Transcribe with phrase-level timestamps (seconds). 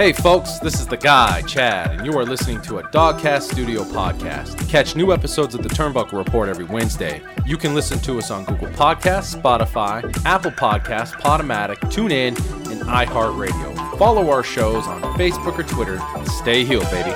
[0.00, 3.82] Hey folks, this is the guy, Chad, and you are listening to a Dogcast Studio
[3.82, 4.66] podcast.
[4.66, 7.20] Catch new episodes of the Turnbuckle Report every Wednesday.
[7.44, 12.28] You can listen to us on Google Podcasts, Spotify, Apple Podcasts, Podomatic, TuneIn,
[12.72, 13.98] and iHeartRadio.
[13.98, 15.98] Follow our shows on Facebook or Twitter.
[16.16, 17.14] and Stay healed, baby.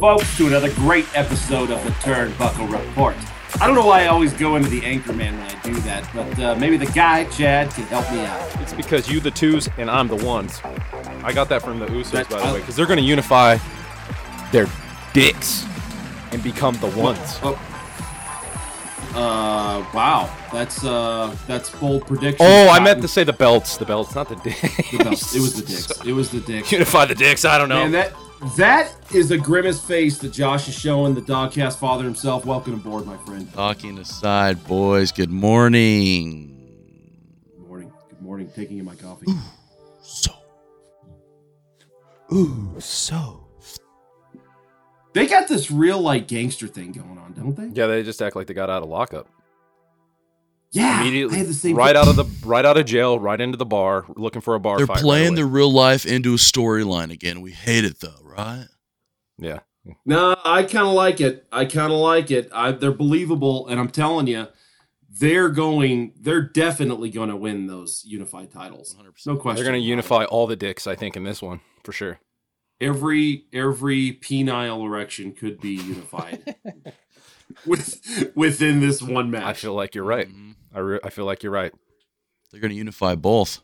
[0.00, 3.14] Folks, to another great episode of the Turnbuckle Report.
[3.60, 6.08] I don't know why I always go into the anchor man when I do that,
[6.14, 8.62] but uh, maybe the guy, Chad, can help me out.
[8.62, 10.58] It's because you the twos and I'm the ones.
[11.22, 13.58] I got that from the Usos, by the way, because they're going to unify
[14.52, 14.66] their
[15.12, 15.66] dicks
[16.32, 17.38] and become the ones.
[17.42, 17.60] Oh.
[19.12, 22.46] Uh, wow, that's uh, that's bold prediction.
[22.48, 23.76] Oh, I meant to say the belts.
[23.76, 24.60] The belts, not the dicks.
[24.92, 25.34] The belts.
[25.34, 25.90] It was the dicks.
[26.06, 26.70] It was the dicks.
[26.70, 27.44] Unify the dicks.
[27.44, 27.80] I don't know.
[27.80, 28.14] Man, that
[28.56, 31.14] that is a grimace face that Josh is showing.
[31.14, 32.46] The Dogcast father himself.
[32.46, 33.52] Welcome aboard, my friend.
[33.52, 36.56] Talking aside, boys, good morning.
[37.56, 37.92] Good morning.
[38.08, 38.50] Good morning.
[38.54, 39.26] Taking in my coffee.
[40.02, 40.32] So,
[42.32, 43.46] Ooh, so.
[45.12, 47.80] They got this real like gangster thing going on, don't they?
[47.80, 49.28] Yeah, they just act like they got out of lockup
[50.72, 51.34] Yeah, immediately.
[51.34, 51.76] I had the same.
[51.76, 54.60] right out of the right out of jail, right into the bar, looking for a
[54.60, 54.94] bar they're fight.
[54.96, 55.36] right playing away.
[55.36, 57.40] their real life into a storyline again.
[57.40, 58.66] We hate it though, right?
[59.38, 59.60] yeah.
[60.04, 61.46] No, I kind of like it.
[61.50, 62.50] I kind of like it.
[62.54, 64.46] I, they're believable, and I'm telling you,
[65.08, 66.12] they're going.
[66.20, 68.94] They're definitely going to win those unified titles.
[68.94, 69.26] 100%.
[69.26, 69.56] No question.
[69.56, 72.20] They're gonna unify all the dicks, I think, in this one for sure.
[72.80, 76.54] every every penile erection could be unified
[77.66, 79.44] with within this one match.
[79.44, 80.28] I feel like you're right.
[80.28, 80.54] Mhm.
[80.74, 81.72] I, re- I feel like you're right.
[82.50, 83.60] They're going to unify both.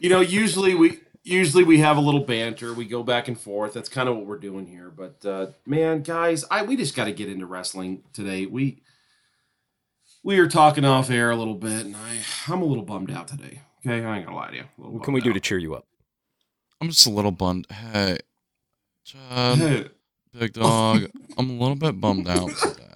[0.00, 2.72] you know, usually we usually we have a little banter.
[2.72, 3.72] We go back and forth.
[3.74, 4.90] That's kind of what we're doing here.
[4.90, 8.46] But uh, man, guys, I we just got to get into wrestling today.
[8.46, 8.82] We
[10.22, 13.28] we are talking off air a little bit, and I I'm a little bummed out
[13.28, 13.60] today.
[13.86, 14.64] Okay, I ain't gonna lie to you.
[14.76, 15.86] What can we do to cheer you up?
[16.80, 17.66] I'm just a little bummed.
[17.70, 19.58] Hey, out.
[19.58, 19.90] Chad,
[20.38, 21.06] big dog,
[21.36, 22.89] I'm a little bit bummed out today.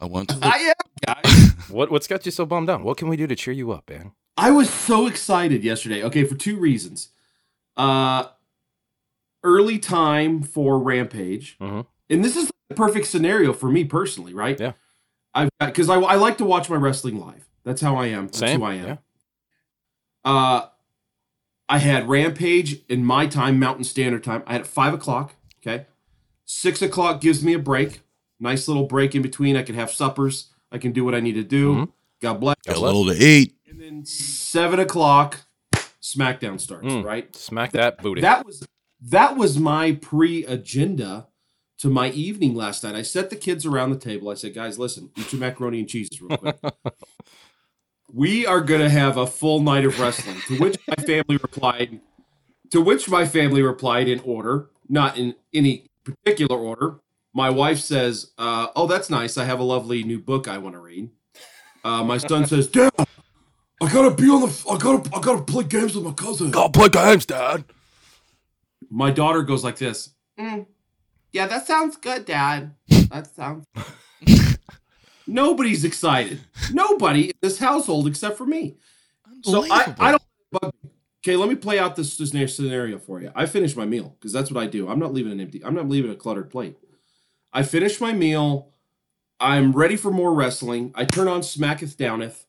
[0.00, 0.46] I want to the.
[0.46, 0.74] I am,
[1.22, 1.44] guys.
[1.68, 2.82] What what's got you so bummed out?
[2.82, 4.12] What can we do to cheer you up, man?
[4.38, 6.02] I was so excited yesterday.
[6.02, 7.08] Okay, for two reasons.
[7.76, 8.28] Uh
[9.44, 11.58] early time for Rampage.
[11.60, 11.86] Mhm.
[12.08, 14.58] And this is the perfect scenario for me personally, right?
[14.58, 14.72] Yeah.
[15.34, 17.46] I've got because I, I like to watch my wrestling live.
[17.64, 18.26] That's how I am.
[18.28, 18.60] That's Same.
[18.60, 18.86] who I am.
[18.86, 18.96] Yeah.
[20.24, 20.66] Uh
[21.68, 24.42] I had Rampage in my time, Mountain Standard Time.
[24.46, 25.34] I had it five o'clock.
[25.60, 25.84] Okay.
[26.46, 28.00] Six o'clock gives me a break.
[28.40, 29.56] Nice little break in between.
[29.56, 30.52] I can have suppers.
[30.70, 31.74] I can do what I need to do.
[31.74, 31.92] Mhm.
[32.20, 32.56] God bless.
[32.66, 33.54] Got a little to eat.
[33.68, 35.42] And then seven o'clock,
[36.02, 36.86] SmackDown starts.
[36.86, 37.04] Mm.
[37.04, 37.34] Right.
[37.34, 38.20] Smack that booty.
[38.20, 38.66] That was
[39.00, 41.28] that was my pre-agenda
[41.78, 42.96] to my evening last night.
[42.96, 44.28] I set the kids around the table.
[44.30, 46.56] I said, guys, listen, eat your macaroni and cheeses real quick.
[48.12, 50.40] we are gonna have a full night of wrestling.
[50.48, 52.00] To which my family replied.
[52.70, 57.00] To which my family replied in order, not in any particular order.
[57.34, 59.38] My wife says, uh, "Oh, that's nice.
[59.38, 61.10] I have a lovely new book I want to read."
[61.84, 64.64] Uh, my son says, "Dad, I gotta be on the.
[64.70, 65.16] I gotta.
[65.16, 67.64] I gotta play games with my cousin." Go play games, Dad.
[68.90, 70.10] My daughter goes like this.
[70.38, 70.66] "Mm,
[71.32, 72.74] yeah, that sounds good, Dad.
[73.10, 73.66] That sounds.
[75.26, 76.40] Nobody's excited.
[76.72, 78.76] Nobody in this household except for me.
[79.44, 80.22] So I, I don't.
[80.50, 80.90] Bug me.
[81.24, 83.30] Okay, let me play out this, this scenario for you.
[83.34, 84.88] I finished my meal because that's what I do.
[84.88, 85.62] I'm not leaving an empty.
[85.62, 86.76] I'm not leaving a cluttered plate.
[87.52, 88.72] I finish my meal.
[89.40, 90.92] I'm ready for more wrestling.
[90.94, 92.44] I turn on Smacketh Downeth,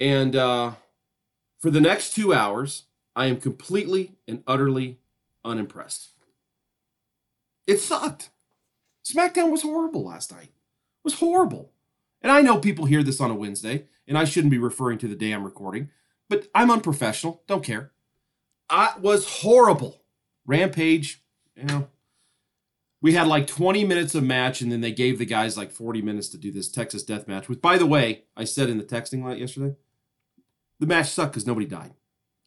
[0.00, 0.72] and uh,
[1.60, 2.84] for the next two hours,
[3.14, 4.98] I am completely and utterly
[5.44, 6.10] unimpressed.
[7.66, 8.30] It sucked.
[9.04, 10.48] SmackDown was horrible last night.
[10.48, 11.72] It was horrible.
[12.20, 15.08] And I know people hear this on a Wednesday, and I shouldn't be referring to
[15.08, 15.90] the day I'm recording,
[16.28, 17.42] but I'm unprofessional.
[17.46, 17.92] Don't care.
[18.70, 20.02] I was horrible.
[20.46, 21.22] Rampage,
[21.56, 21.88] you know.
[23.02, 26.00] We had like 20 minutes of match, and then they gave the guys like 40
[26.02, 27.48] minutes to do this Texas death match.
[27.48, 29.74] Which, by the way, I said in the texting line yesterday,
[30.78, 31.92] the match sucked because nobody died.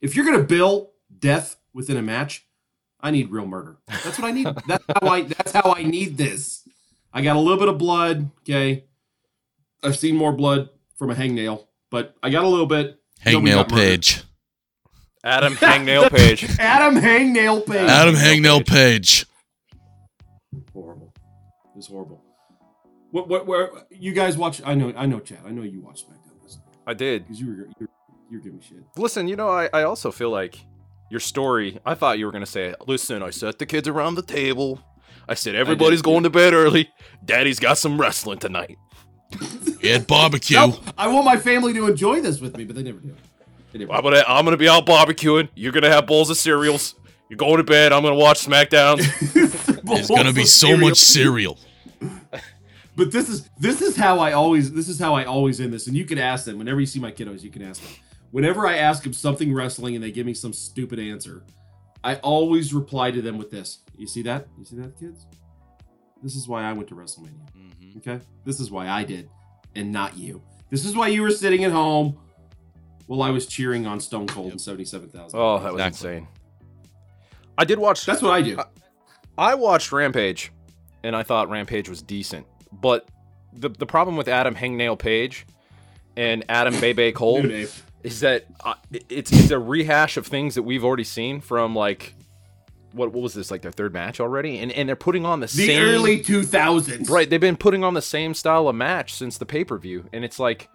[0.02, 2.48] If you're gonna bill death within a match,
[3.02, 3.78] I need real murder.
[3.88, 4.48] That's what I need.
[4.68, 5.22] that's how I.
[5.24, 6.68] That's how I need this.
[7.14, 8.32] I got a little bit of blood.
[8.40, 8.86] Okay,
[9.84, 13.00] I've seen more blood from a hangnail, but I got a little bit.
[13.26, 13.84] Nobody Hangnail got murdered.
[13.84, 14.24] Page.
[15.24, 16.60] Adam Hangnail Page.
[16.60, 17.90] Adam Hangnail Page.
[17.90, 19.26] Adam Hangnail Hangnail Page.
[21.76, 21.76] Horrible.
[21.76, 22.22] It was horrible.
[23.12, 23.28] What?
[23.28, 23.46] What?
[23.48, 23.70] Where?
[23.92, 24.62] You guys watch?
[24.66, 24.94] I know.
[24.96, 25.20] I know.
[25.20, 25.40] Chad.
[25.46, 26.58] I know you watched SmackDown this
[26.88, 27.24] I did.
[27.24, 27.54] because you were.
[27.54, 27.88] You were
[28.32, 28.78] You're giving shit.
[28.98, 30.58] Listen, you know, I, I also feel like
[31.12, 31.80] your story.
[31.86, 34.80] I thought you were gonna say, "Listen, I set the kids around the table.
[35.28, 36.90] I said everybody's going to bed early.
[37.24, 38.78] Daddy's got some wrestling tonight."
[39.82, 40.58] We had barbecue.
[40.58, 43.14] No, I want my family to enjoy this with me, but they never do.
[43.72, 45.50] They never I'm gonna I'm gonna be out barbecuing.
[45.54, 46.96] You're gonna have bowls of cereals.
[47.30, 47.94] You're going to bed.
[47.94, 48.98] I'm gonna watch SmackDown.
[49.86, 51.58] There's gonna be so much cereal.
[52.98, 55.88] But this is this is how I always this is how I always end this,
[55.88, 57.44] and you can ask them whenever you see my kiddos.
[57.44, 57.92] You can ask them.
[58.32, 61.44] Whenever I ask them something wrestling and they give me some stupid answer,
[62.06, 63.80] I always reply to them with this.
[63.98, 64.48] You see that?
[64.58, 65.26] You see that, kids?
[66.24, 67.46] This is why I went to WrestleMania.
[67.58, 67.98] Mhm.
[67.98, 69.30] Okay, this is why I did,
[69.76, 70.42] and not you.
[70.70, 72.18] This is why you were sitting at home
[73.08, 75.38] while I was cheering on Stone Cold and seventy-seven thousand.
[75.38, 76.16] oh, that was Exactly.
[76.20, 76.28] insane.
[77.58, 78.06] I did watch.
[78.06, 78.58] That's what I do.
[78.58, 78.66] I
[79.56, 80.52] watched Rampage,
[81.04, 82.46] and I thought Rampage was decent.
[82.72, 83.08] But
[83.54, 85.46] the the problem with Adam Hangnail Page
[86.18, 87.46] and Adam Bebe Cole
[88.04, 88.76] is that uh,
[89.10, 92.14] it's it's a rehash of things that we've already seen from like
[92.92, 95.48] what what was this like their third match already, and and they're putting on the,
[95.48, 97.10] The same early two thousands.
[97.10, 97.30] right.
[97.30, 100.24] They've been putting on the same style of match since the pay per view, and
[100.24, 100.70] it's like,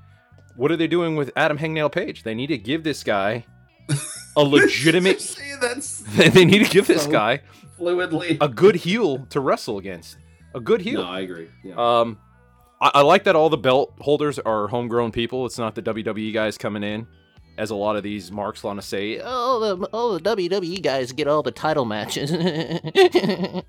[0.57, 2.23] what are they doing with Adam Hangnail Page?
[2.23, 3.45] They need to give this guy
[4.37, 5.37] a legitimate.
[5.61, 7.41] That's they need to give this guy
[7.81, 8.37] fluidly.
[8.41, 10.19] a good heel to wrestle against.
[10.55, 11.03] A good heel.
[11.03, 11.49] No, I agree.
[11.65, 11.75] Yeah.
[11.77, 12.19] Um,
[12.81, 15.47] I, I like that all the belt holders are homegrown people.
[15.47, 17.07] It's not the WWE guys coming in,
[17.59, 19.21] as a lot of these marks want to say.
[19.23, 22.31] Oh, the oh the WWE guys get all the title matches.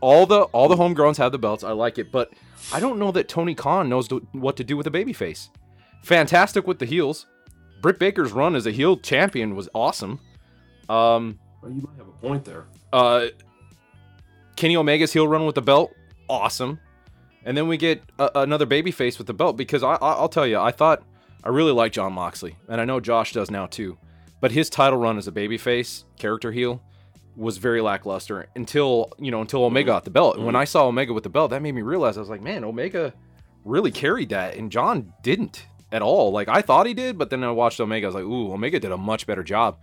[0.00, 1.62] All the all the homegrowns have the belts.
[1.62, 2.32] I like it, but
[2.72, 5.48] I don't know that Tony Khan knows to, what to do with a babyface.
[6.02, 7.26] Fantastic with the heels.
[7.80, 10.18] Britt Baker's run as a heel champion was awesome.
[10.88, 12.66] Um, well, you might have a point there.
[12.92, 13.26] Uh,
[14.56, 15.94] Kenny Omega's heel run with the belt,
[16.28, 16.78] awesome.
[17.44, 20.46] And then we get a, another babyface with the belt because I, I, I'll tell
[20.46, 21.02] you, I thought
[21.44, 23.98] I really like Jon Moxley, and I know Josh does now too.
[24.40, 26.82] But his title run as a babyface character heel
[27.36, 30.36] was very lackluster until you know until Omega got the belt.
[30.36, 32.42] And when I saw Omega with the belt, that made me realize I was like,
[32.42, 33.14] man, Omega
[33.64, 36.32] really carried that, and Jon didn't at all.
[36.32, 38.06] Like I thought he did, but then I watched Omega.
[38.06, 39.78] I was like, ooh, Omega did a much better job.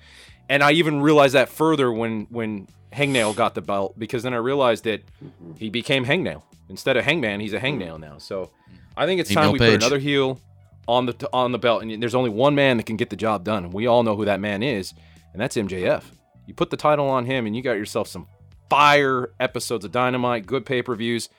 [0.49, 4.37] And I even realized that further when when Hangnail got the belt because then I
[4.37, 5.03] realized that
[5.57, 7.39] he became Hangnail instead of Hangman.
[7.39, 8.17] He's a Hangnail now.
[8.17, 8.49] So
[8.97, 10.41] I think it's time Hangnail we put another heel
[10.87, 11.83] on the on the belt.
[11.83, 14.15] And there's only one man that can get the job done, and we all know
[14.15, 14.93] who that man is,
[15.33, 16.03] and that's MJF.
[16.47, 18.27] You put the title on him, and you got yourself some
[18.69, 21.29] fire episodes of Dynamite, good pay per views.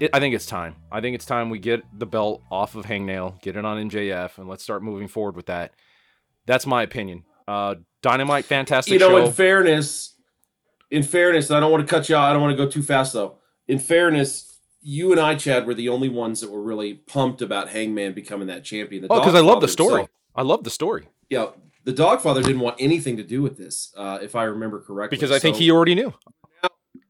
[0.00, 0.76] It, I think it's time.
[0.90, 4.38] I think it's time we get the belt off of Hangnail, get it on MJF,
[4.38, 5.72] and let's start moving forward with that.
[6.46, 7.24] That's my opinion.
[7.46, 9.26] Uh, Dynamite, fantastic you know, show.
[9.26, 10.14] in fairness,
[10.90, 12.30] in fairness, I don't want to cut you out.
[12.30, 13.38] I don't want to go too fast though.
[13.66, 17.70] In fairness, you and I, Chad, were the only ones that were really pumped about
[17.70, 19.02] Hangman becoming that champion.
[19.02, 20.02] The oh, because I love the story.
[20.02, 21.46] himself- I love the story yeah,
[21.84, 25.16] the Dogfather didn't want anything to do with this, uh, if I remember correctly.
[25.16, 26.12] because I think he already knew.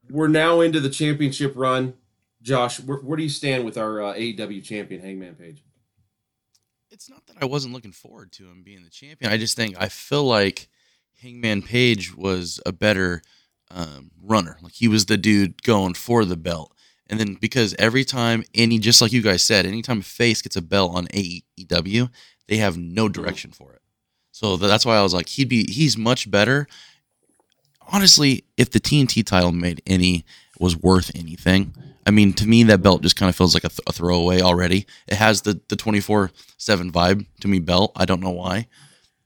[0.09, 1.95] we're now into the championship run.
[2.41, 5.63] Josh, where, where do you stand with our uh, AEW champion Hangman Page?
[6.89, 9.31] It's not that I wasn't looking forward to him being the champion.
[9.31, 10.69] I just think I feel like
[11.21, 13.21] Hangman Page was a better
[13.71, 14.57] um, runner.
[14.61, 16.73] Like he was the dude going for the belt.
[17.09, 20.55] And then because every time any, just like you guys said, anytime a face gets
[20.55, 22.09] a belt on AEW,
[22.47, 23.81] they have no direction for it.
[24.31, 26.67] So that's why I was like, he'd be, he's much better.
[27.89, 30.25] Honestly, if the TNT title made any,
[30.59, 31.73] was worth anything,
[32.07, 34.41] I mean, to me, that belt just kind of feels like a, th- a throwaway
[34.41, 34.87] already.
[35.07, 37.91] It has the the twenty four seven vibe to me belt.
[37.97, 38.67] I don't know why,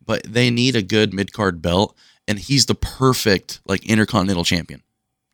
[0.05, 1.96] but they need a good mid card belt,
[2.27, 4.81] and he's the perfect like intercontinental champion.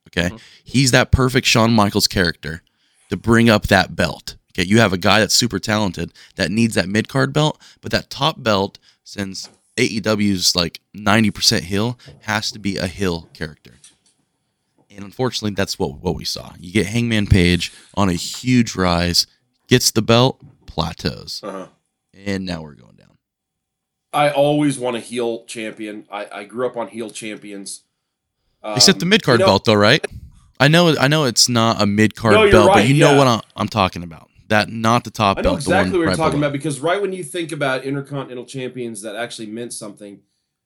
[0.09, 2.63] Okay, he's that perfect Shawn Michaels character
[3.09, 4.36] to bring up that belt.
[4.53, 7.91] Okay, you have a guy that's super talented that needs that mid card belt, but
[7.91, 13.74] that top belt, since AEW's like ninety percent heel, has to be a heel character.
[14.89, 16.53] And unfortunately, that's what what we saw.
[16.59, 19.27] You get Hangman Page on a huge rise,
[19.67, 21.67] gets the belt, plateaus, Uh-huh.
[22.13, 22.87] and now we're going.
[24.17, 26.05] I always want a heel champion.
[26.12, 27.83] I, I grew up on heel champions.
[28.63, 30.03] Except the Um, mid card you know, belt, though, right?
[30.59, 33.00] I know, I know, it's not a mid card No, you're belt, but right, you
[33.00, 34.29] know what I'm, I'm talking about.
[34.50, 35.59] That not the top I know belt.
[35.59, 36.47] exactly the what one you're right talking below.
[36.47, 40.21] about because right when you think about intercontinental champions that actually meant something,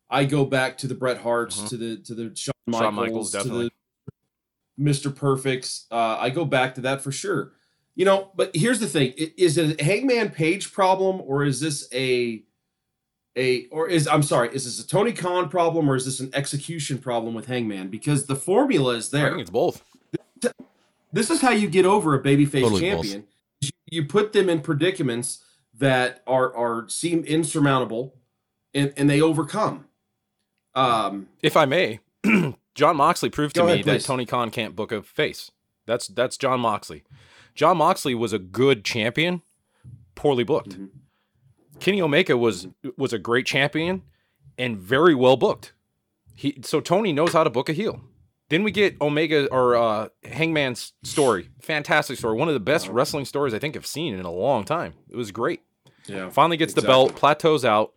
[0.10, 1.70] I go back to the Bret Harts, Mhm.
[1.70, 3.72] to the to the Shawn Shawn Michaels, Michaels, to the
[4.80, 5.14] Mr.
[5.16, 5.88] Perfects.
[5.92, 7.52] Uh, I go back to that for sure.
[7.96, 11.88] You know, but here's the thing: is it a Hangman Page problem, or is this
[11.94, 12.44] a
[13.38, 16.30] a or is I'm sorry, is this a Tony Khan problem, or is this an
[16.34, 17.90] execution problem with Hangman?
[17.90, 19.28] Because the formula is there.
[19.28, 19.84] I think it's both.
[21.14, 23.24] this is how you get over a babyface Totally champion.
[23.62, 25.44] You, you put them in predicaments
[25.78, 28.16] that are are seem insurmountable,
[28.74, 29.86] and and they overcome.
[30.74, 32.00] Um, If I may,
[32.76, 34.02] Jon Moxley proved to me that.
[34.02, 35.52] Tony Khan can't book a face.
[35.86, 37.04] That's that's Jon Moxley.
[37.56, 39.42] Jon Moxley was a good champion,
[40.16, 40.80] poorly booked.
[40.80, 40.90] Mhm.
[41.82, 44.04] Kenny Omega was was a great champion
[44.58, 45.74] and very well booked.
[46.36, 48.00] He so Tony knows how to book a heel.
[48.50, 51.50] Then we get Omega or uh, Hangman's story.
[51.62, 52.38] Fantastic story.
[52.38, 54.94] One of the best wrestling stories I think I've seen in a long time.
[55.10, 55.62] It was great.
[56.06, 57.94] yeah, Finally gets the belt, plateaus out.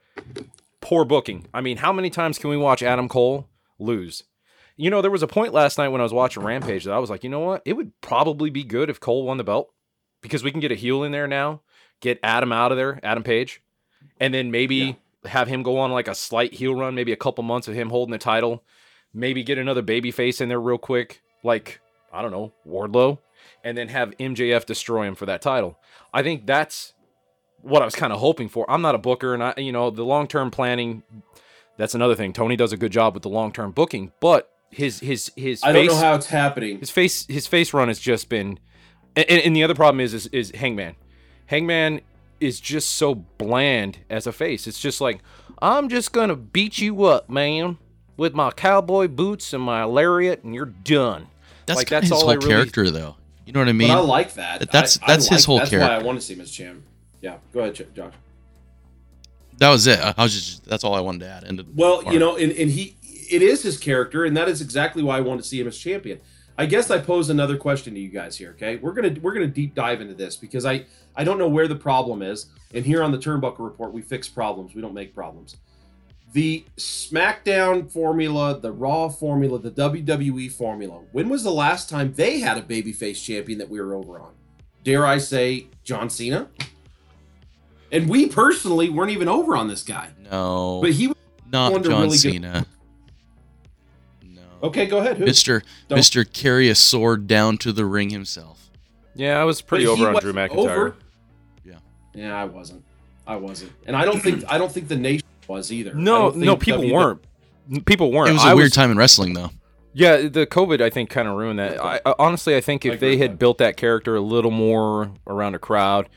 [0.80, 1.46] Poor booking.
[1.52, 3.48] I mean, how many times can we watch Adam Cole
[3.80, 4.22] lose?
[4.76, 6.98] You know, there was a point last night when I was watching Rampage that I
[6.98, 7.62] was like, you know what?
[7.64, 9.72] It would probably be good if Cole won the belt
[10.20, 11.62] because we can get a heel in there now,
[12.00, 13.60] get Adam out of there, Adam Page,
[14.20, 17.44] and then maybe have him go on like a slight heel run, maybe a couple
[17.44, 18.62] months of him holding the title,
[19.12, 21.80] maybe get another baby face in there real quick, like,
[22.12, 23.18] I don't know, Wardlow,
[23.62, 25.78] and then have MJF destroy him for that title.
[26.12, 26.92] I think that's
[27.62, 28.70] what I was kind of hoping for.
[28.70, 31.02] I'm not a booker, and I, you know, the long term planning.
[31.76, 32.32] That's another thing.
[32.32, 35.72] Tony does a good job with the long term booking, but his his his I
[35.72, 36.78] don't face, know how it's happening.
[36.78, 38.58] his face his face run has just been.
[39.16, 40.94] And, and the other problem is, is is Hangman.
[41.46, 42.00] Hangman
[42.44, 44.66] is just so bland as a face.
[44.66, 45.20] It's just like
[45.62, 47.78] I'm just gonna beat you up, man,
[48.16, 51.28] with my cowboy boots and my lariat, and you're done.
[51.66, 53.16] That's Like, that's of his all I whole really- character, though.
[53.46, 53.88] You know what I mean?
[53.88, 54.60] but I like that.
[54.60, 56.40] That- that's- I- I that's his like- whole That's why I want to see him
[56.40, 56.82] as champ.
[57.22, 58.12] Yeah, go ahead, Ch- Josh.
[59.58, 59.98] that was it.
[60.00, 61.44] I was just that's all I wanted to add.
[61.44, 62.96] And Well, you know, and, and he
[63.30, 65.78] it is his character, and that is exactly why I want to see him as
[65.78, 66.20] champion.
[66.56, 68.50] I guess I pose another question to you guys here.
[68.50, 70.84] Okay, we're gonna we're gonna deep dive into this because I
[71.16, 74.28] I don't know where the problem is, and here on the Turnbuckle Report we fix
[74.28, 74.74] problems.
[74.74, 75.56] We don't make problems.
[76.32, 81.00] The SmackDown formula, the Raw formula, the WWE formula.
[81.12, 84.32] When was the last time they had a babyface champion that we were over on?
[84.82, 86.48] Dare I say John Cena?
[87.92, 91.08] And we personally weren't even over on this guy, no, but he.
[91.08, 91.16] Was
[91.50, 92.66] not John really Cena.
[94.64, 95.18] No, Okay, go ahead.
[95.18, 95.24] Who?
[95.24, 98.70] Mister Don't- Mister carry a sword down to the ring himself.
[99.14, 100.56] Yeah, I was pretty But over on Drew McIntyre.
[100.56, 100.96] over.
[101.64, 101.74] Yeah.
[102.14, 102.82] Yeah, I wasn't.
[103.26, 105.94] I wasn't, and I don't think I don't think the nation was either.
[105.94, 107.24] No, no, people W- weren't.
[107.86, 108.28] People weren't.
[108.30, 109.50] It was a I weird time in wrestling, though.
[109.94, 111.82] Yeah, the COVID I think kind of ruined that.
[111.82, 113.38] I, I, honestly, I think if agree they had that.
[113.38, 116.08] built that character a little more around a crowd,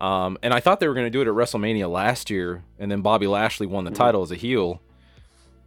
[0.00, 2.90] um, and I thought they were going to do it at WrestleMania last year, and
[2.92, 3.96] then Bobby Lashley won the Mhm.
[3.96, 4.80] title as a heel.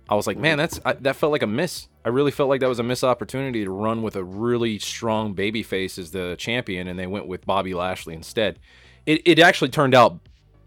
[0.09, 1.87] I was like, man, that's I, that felt like a miss.
[2.03, 5.33] I really felt like that was a missed opportunity to run with a really strong
[5.33, 8.57] baby face as the champion, and they went with Bobby Lashley instead.
[9.05, 10.19] It it actually turned out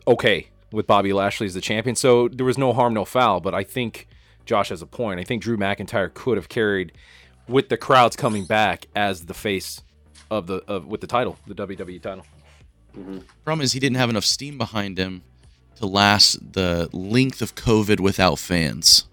[0.07, 3.41] okay with Bobby Lashley as the champion, so there was no harm, no foul.
[3.41, 4.07] But I think
[4.47, 5.19] Josh has a point.
[5.19, 6.93] I think Drew McIntyre could have carried
[7.49, 9.83] with the crowds coming back as the face
[10.31, 12.25] of the of with the title, the WWE title.
[12.97, 13.19] Mm-hmm.
[13.45, 15.23] Problem is, he didn't have enough steam behind him
[15.83, 19.09] to last the length of COVID without fans.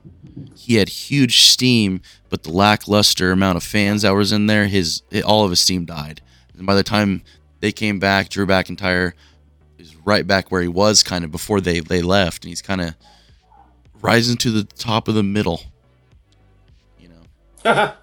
[0.56, 2.00] He had huge steam,
[2.30, 5.86] but the lackluster amount of fans that was in there, his all of his steam
[5.86, 6.22] died.
[6.56, 7.24] And by the time
[7.60, 9.14] they came back, Drew McIntyre
[9.80, 12.82] is right back where he was kind of before they, they left, and he's kind
[12.82, 12.96] of
[14.00, 15.62] rising to the top of the middle.
[17.00, 17.94] You know,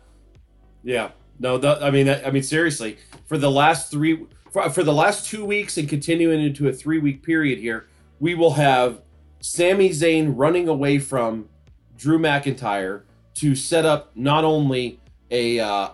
[0.83, 4.93] yeah, no, the, I mean, I mean, seriously, for the last three, for, for the
[4.93, 7.87] last two weeks and continuing into a three week period here,
[8.21, 9.01] we will have
[9.41, 11.49] Sami Zayn running away from
[11.97, 13.03] Drew McIntyre
[13.35, 15.89] to set up not only a uh,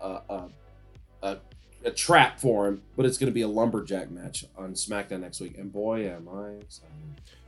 [0.00, 0.48] a, a,
[1.22, 1.36] a,
[1.84, 5.40] a trap for him, but it's going to be a lumberjack match on SmackDown next
[5.40, 5.56] week.
[5.58, 6.92] And boy, am I excited!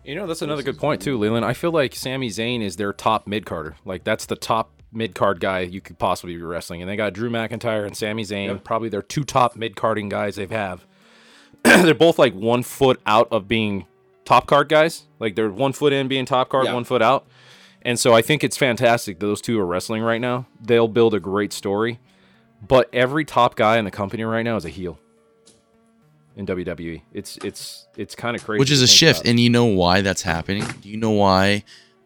[0.04, 1.44] You know, that's another good point too, Leland.
[1.44, 3.76] I feel like Sami Zayn is their top mid carder.
[3.84, 6.80] Like that's the top mid card guy you could possibly be wrestling.
[6.82, 8.64] And they got Drew McIntyre and Sami Zayn, Yep.
[8.64, 10.86] probably their two top mid carding guys they've have.
[11.64, 13.86] they're both like one foot out of being
[14.30, 15.04] top card guys.
[15.18, 16.74] Like they're one foot in being top card, Yeah.
[16.74, 17.26] one foot out.
[17.82, 20.46] And so I think it's fantastic that those two are wrestling right now.
[20.62, 21.98] They'll build a great story.
[22.66, 24.98] But every top guy in the company right now is a heel
[26.36, 27.02] in WWE.
[27.12, 28.60] It's it's it's kind of crazy.
[28.60, 29.20] which is a shift.
[29.20, 29.30] about.
[29.30, 30.64] And you know why that's happening?
[30.82, 31.64] Do you know why?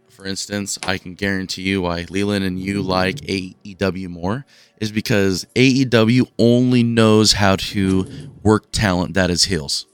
[0.08, 4.46] For instance, I can guarantee you why Leland and you like AEW more
[4.80, 8.06] is because AEW only knows how to
[8.42, 9.86] work talent that is heels.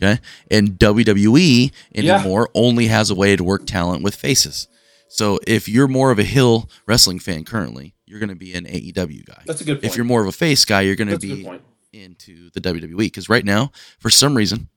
[0.00, 0.20] Okay.
[0.50, 2.16] And WWE Yeah.
[2.16, 4.66] anymore only has a way to work talent with faces.
[5.08, 8.64] So if you're more of a heel wrestling fan currently, you're going to be an
[8.64, 9.42] AEW guy.
[9.44, 9.84] That's a good point.
[9.84, 11.48] If you're more of a face guy, you're going to That's be
[11.92, 14.68] into the WWE because right now, for some reason,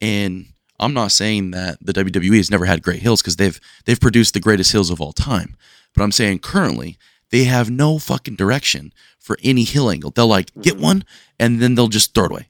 [0.00, 0.46] and
[0.78, 4.34] I'm not saying that the WWE has never had great heels because they've they've produced
[4.34, 5.56] the greatest heels of all time,
[5.94, 6.98] but I'm saying currently
[7.30, 10.10] they have no fucking direction for any heel angle.
[10.10, 10.82] They'll like get mm-hmm.
[10.82, 11.04] one
[11.38, 12.48] and then they'll just throw it away.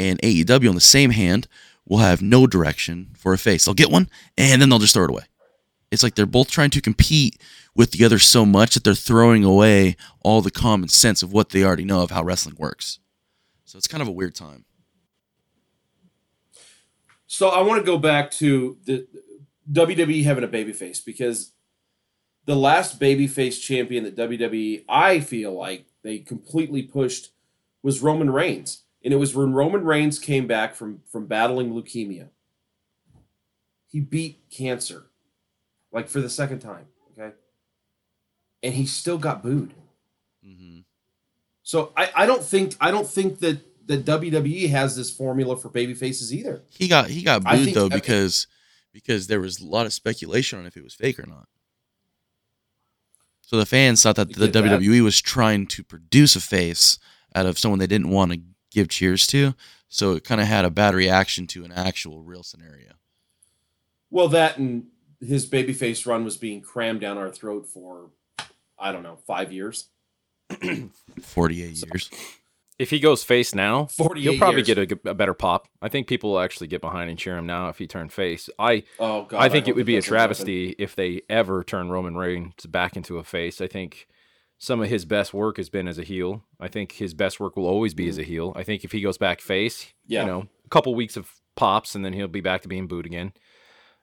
[0.00, 1.46] And AEW on the same hand
[1.86, 3.66] will have no direction for a face.
[3.66, 5.24] They'll get one and then they'll just throw it away.
[5.90, 7.40] it's like they're both trying to compete
[7.74, 11.50] with the other so much that they're throwing away all the common sense of what
[11.50, 13.00] they already know of how wrestling works.
[13.64, 14.64] So it's kind of a weird time.
[17.26, 19.06] So I want to go back to the
[19.70, 21.52] WWE having a babyface because
[22.46, 27.32] the last babyface champion that WWE I feel like they completely pushed
[27.82, 32.28] was Roman Reigns, and it was when Roman Reigns came back from from battling leukemia.
[33.86, 35.06] He beat cancer,
[35.92, 36.86] like for the second time.
[37.12, 37.34] Okay,
[38.62, 39.74] and he still got booed.
[40.46, 40.80] Mm-hmm.
[41.62, 45.68] So I, I don't think I don't think that that WWE has this formula for
[45.68, 46.62] baby faces either.
[46.70, 48.46] He got he got booed think- though because
[48.92, 51.46] because there was a lot of speculation on if it was fake or not.
[53.42, 54.80] So the fans thought that the get that.
[54.80, 56.98] WWE was trying to produce a face
[57.34, 59.54] out of someone they didn't want to give cheers to.
[59.88, 62.92] So it kind of had a bad reaction to an actual real scenario.
[64.10, 64.86] Well, that and
[65.20, 68.10] his babyface run was being crammed down our throat for
[68.78, 69.88] I don't know five years.
[71.20, 72.10] 48 years.
[72.78, 74.74] If he goes face now, 48 he'll probably years.
[74.74, 75.68] get a, a better pop.
[75.82, 78.48] I think people will actually get behind and cheer him now if he turned face.
[78.58, 80.34] I Oh God, I think it would be a doesn't happen.
[80.34, 83.60] travesty if they ever turn Roman Reigns back into a face.
[83.60, 84.08] I think
[84.62, 86.44] some of his best work has been as a heel.
[86.60, 88.52] I think his best work will always be as a heel.
[88.54, 90.20] I think if he goes back face, Yeah.
[90.20, 93.06] you know, a couple weeks of pops and then he'll be back to being booed
[93.06, 93.32] again.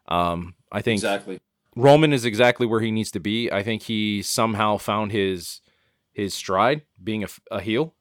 [0.08, 1.40] Um, I think Exactly.
[1.76, 3.52] Roman is exactly where he needs to be.
[3.52, 5.62] I think he somehow found his
[6.12, 7.94] his stride being a, a heel,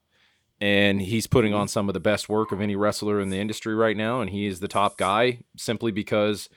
[0.59, 3.75] and he's putting on some of the best work of any wrestler in the industry
[3.75, 4.23] right now.
[4.23, 6.49] And he is the top guy simply because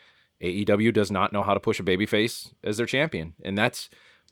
[0.41, 3.89] AEW does not know how to push a babyface as their champion, and that's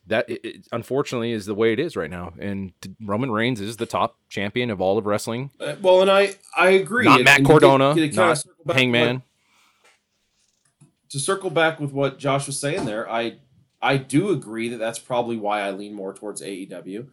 [0.07, 0.29] that.
[0.29, 2.33] It, it, unfortunately, is the way it is right now.
[2.39, 2.73] And
[3.03, 5.51] Roman Reigns is the top champion of all of wrestling.
[5.59, 7.05] Uh, well, and I I agree.
[7.05, 9.15] Not And- Matt and you get- Cardona, get not circle back Hangman.
[9.15, 9.23] what-
[11.09, 13.37] to circle back with what Josh was saying there, I
[13.81, 17.07] I do agree that that's probably why I lean more towards AEW.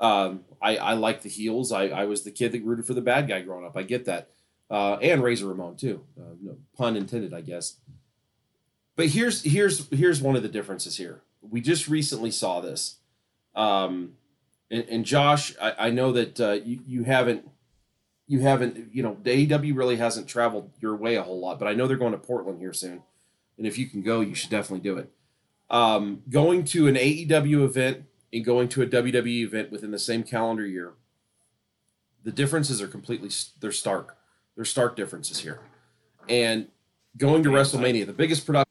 [0.00, 1.72] Um, I, I like the heels.
[1.72, 3.76] I, I was the kid that rooted for the bad guy growing up.
[3.76, 4.28] I get that.
[4.68, 6.04] Uh, and Razor Ramon too.
[6.18, 7.76] Uh, no, pun intended, I guess.
[8.96, 11.22] But here's here's here's one of the differences here.
[11.48, 12.96] We just recently saw this.
[13.54, 14.14] Um,
[14.70, 17.48] and, and Josh, I, I know that uh, you you haven't
[18.26, 21.68] you haven't you know the AEW really hasn't traveled your way a whole lot, but
[21.68, 23.02] I know they're going to Portland here soon,
[23.58, 25.10] and if you can go, you should definitely do it.
[25.70, 30.22] Um, going to an AEW event and going to a WWE event within the same
[30.22, 30.92] calendar year,
[32.22, 33.30] the differences are completely
[33.60, 34.16] they're stark.
[34.56, 35.60] They're stark differences here,
[36.28, 36.68] and
[37.16, 38.63] going to WrestleMania, the biggest production.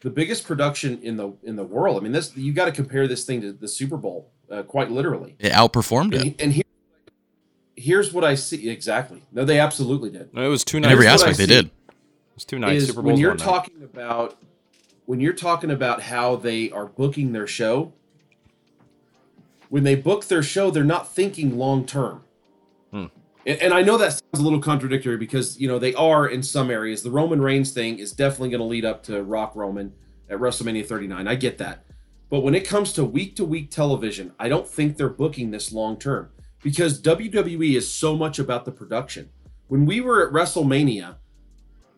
[0.00, 1.98] The biggest production in the in the world.
[1.98, 4.90] I mean, this you got to compare this thing to the Super Bowl, uh, quite
[4.90, 5.36] literally.
[5.38, 6.22] It outperformed it.
[6.22, 6.64] And, and here,
[7.76, 9.22] here's what I see exactly.
[9.30, 10.32] No, they absolutely did.
[10.32, 10.92] No, It was two In nights.
[10.92, 11.66] every aspect, they did.
[11.66, 11.72] It
[12.34, 12.84] was two nights.
[12.84, 13.44] is Super when you're one night.
[13.44, 14.38] talking about
[15.04, 17.92] when you're talking about how they are booking their show.
[19.68, 22.24] When they book their show, they're not thinking long term.
[22.90, 23.06] Hmm.
[23.50, 26.42] And, and I know that sounds a little contradictory because you know they are in
[26.42, 27.02] some areas.
[27.02, 29.92] The Roman Reigns thing is definitely going to lead up to Rock Roman
[30.28, 31.26] at WrestleMania 39.
[31.26, 31.84] I get that.
[32.28, 35.72] But when it comes to week to week television, I don't think they're booking this
[35.72, 36.30] long term
[36.62, 39.30] because WWE is so much about the production.
[39.66, 41.16] When we were at WrestleMania,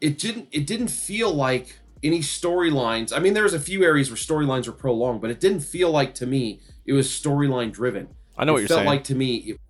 [0.01, 3.15] it didn't it didn't feel like any storylines.
[3.15, 5.91] I mean, there was a few areas where storylines were prolonged, but it didn't feel
[5.91, 8.09] like to me it was storyline driven.
[8.39, 8.81] I know it what you're saying.
[8.81, 9.61] It felt like to me it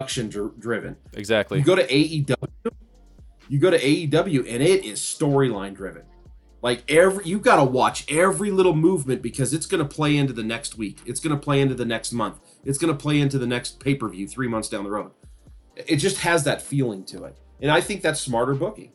[0.00, 0.96] production dr- driven.
[1.12, 1.58] exactly.
[1.58, 2.72] You go to AEW,
[3.48, 6.04] you go to AEW, and it is storyline driven.
[6.62, 10.32] Like every you got to watch every little movement because it's going to play into
[10.32, 11.00] the next week.
[11.06, 12.38] It's going to play into the next month.
[12.64, 15.12] It's going to play into the next pay per view three months down the road.
[15.76, 18.92] It just has that feeling to it, and I think that's smarter booking.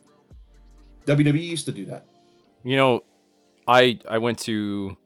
[1.06, 2.06] WWE used to do that.
[2.64, 3.04] You know,
[3.66, 4.96] I I went to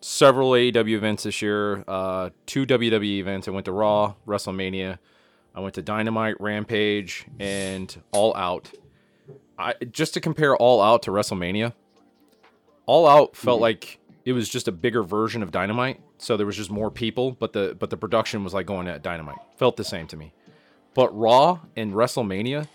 [0.00, 1.84] several AEW events this year.
[1.86, 3.48] Uh, two WWE events.
[3.48, 4.98] I went to Raw, WrestleMania.
[5.54, 8.70] I went to Dynamite, Rampage, and All Out.
[9.58, 11.72] I just to compare All Out to WrestleMania.
[12.86, 13.62] All Out felt Mhm.
[13.62, 16.00] like it was just a bigger version of Dynamite.
[16.18, 19.02] So there was just more people, but the but the production was like going at
[19.02, 19.38] Dynamite.
[19.56, 20.32] Felt the same to me.
[20.94, 22.68] But Raw and WrestleMania,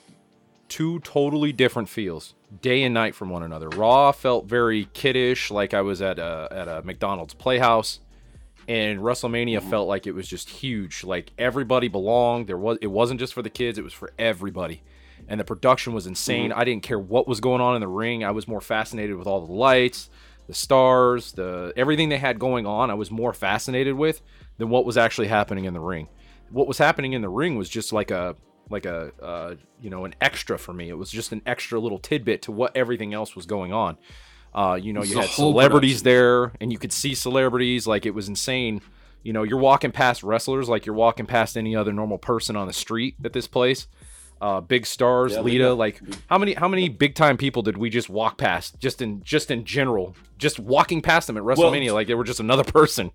[0.68, 3.70] two totally different feels, day and night from one another.
[3.70, 8.00] Raw felt very kiddish, like I was at a at a McDonald's Playhouse,
[8.68, 9.70] and WrestleMania mm-hmm.
[9.70, 11.04] felt like it was just huge.
[11.04, 12.48] Like everybody belonged.
[12.48, 14.82] There was it wasn't just for the kids; it was for everybody.
[15.28, 16.52] And the production was insane.
[16.52, 16.60] Mm-hmm.
[16.60, 18.24] I didn't care what was going on in the ring.
[18.24, 20.10] I was more fascinated with all the lights,
[20.48, 22.92] the stars, the everything they had going on.
[22.92, 24.22] I was more fascinated with
[24.58, 26.08] than what was actually happening in the ring.
[26.52, 28.36] What was happening in the ring was just like a
[28.70, 30.90] like a uh, you know an extra for me.
[30.90, 33.98] It was just an extra little tidbit to what everything else was going on.
[34.54, 36.04] Uh, you know, you had celebrities production.
[36.04, 37.86] there, and you could see celebrities.
[37.88, 38.82] Like it was insane.
[39.24, 42.68] You know, you're walking past wrestlers like you're walking past any other normal person on
[42.68, 43.88] the street at this place.
[44.42, 45.64] Uh, big stars, Yeah, Lita.
[45.64, 45.74] Lita.
[45.74, 48.80] Like how many how many big time people did we just walk past?
[48.80, 52.40] Just in just in general, just walking past them at WrestleMania like they were just
[52.40, 53.12] another person.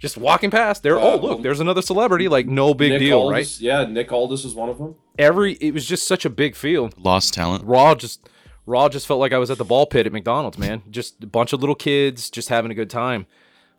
[0.00, 0.98] Just walking past, there.
[0.98, 2.26] Uh, oh, look, there's another celebrity.
[2.26, 3.60] Like no big Nick deal, Aldis, right?
[3.60, 4.96] Yeah, Nick Aldis is one of them.
[5.18, 6.94] Every it was just such a big field.
[6.98, 7.64] Lost talent.
[7.64, 8.26] Raw just
[8.64, 10.82] Raw just felt like I was at the ball pit at McDonald's, man.
[10.90, 13.26] Just a bunch of little kids just having a good time.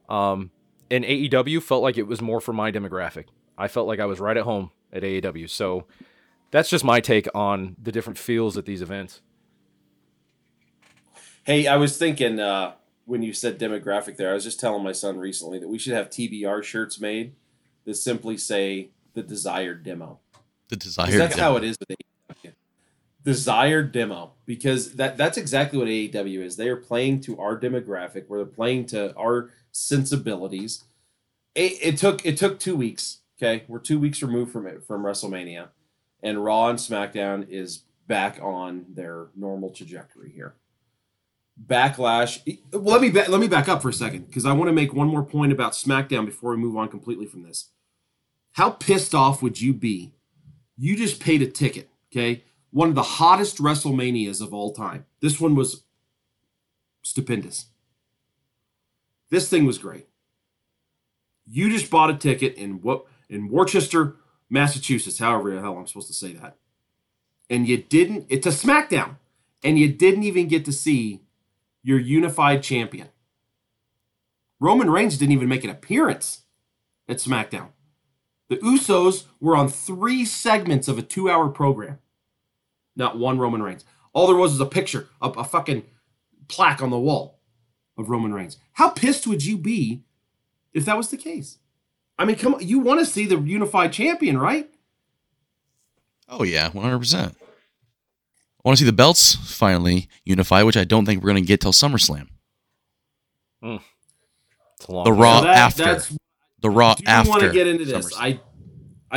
[0.09, 0.51] Um,
[0.91, 3.25] and AEW felt like it was more for my demographic.
[3.57, 5.49] I felt like I was right at home at AEW.
[5.49, 5.87] So
[6.51, 9.21] that's just my take on the different feels at these events.
[11.43, 12.73] Hey, I was thinking uh,
[13.05, 15.93] when you said demographic there, I was just telling my son recently that we should
[15.93, 17.33] have TBR shirts made
[17.85, 20.19] that simply say the desired demo.
[20.69, 21.17] The 'Cause desire.
[21.17, 22.53] that's how it is with AEW.
[23.23, 26.55] Desired demo, because that that's exactly what AEW is.
[26.55, 30.83] They are playing to our demographic, where they're playing to our sensibilities.
[31.53, 33.19] It, it took it took two weeks.
[33.37, 35.67] Okay, we're two weeks removed from it from WrestleMania,
[36.23, 40.55] and Raw and SmackDown is back on their normal trajectory here.
[41.67, 42.39] Backlash.
[42.71, 44.73] Well, let me ba- let me back up for a second because I want to
[44.73, 47.69] make one more point about SmackDown before we move on completely from this.
[48.53, 50.13] How pissed off would you be?
[50.77, 52.43] You just paid a ticket, okay?
[52.71, 55.05] One of the hottest WrestleManias of all time.
[55.21, 55.83] This one was
[57.01, 57.67] stupendous.
[59.29, 60.07] This thing was great.
[61.45, 64.15] You just bought a ticket in what in Worcester,
[64.49, 66.57] Massachusetts, however the hell I'm supposed to say that.
[67.49, 69.17] And you didn't it's a SmackDown.
[69.63, 71.21] And you didn't even get to see
[71.83, 73.09] your unified champion.
[74.59, 76.41] Roman Reigns didn't even make an appearance
[77.07, 77.69] at SmackDown.
[78.49, 81.99] The Usos were on three segments of a two hour program.
[82.95, 83.85] Not one Roman Reigns.
[84.13, 85.83] All there was was a picture, a, a fucking
[86.47, 87.39] plaque on the wall
[87.97, 88.57] of Roman Reigns.
[88.73, 90.03] How pissed would you be
[90.73, 91.57] if that was the case?
[92.19, 94.69] I mean, come on, you want to see the unified champion, right?
[96.27, 97.35] Oh yeah, one hundred percent.
[98.63, 101.47] I want to see the belts finally unify, which I don't think we're going to
[101.47, 102.27] get till SummerSlam.
[103.61, 103.77] Hmm.
[104.77, 106.01] It's a long The Raw that- after.
[106.61, 107.29] The Raw do after.
[107.29, 108.13] want to get into this.
[108.13, 108.19] SummerSlam.
[108.19, 108.39] I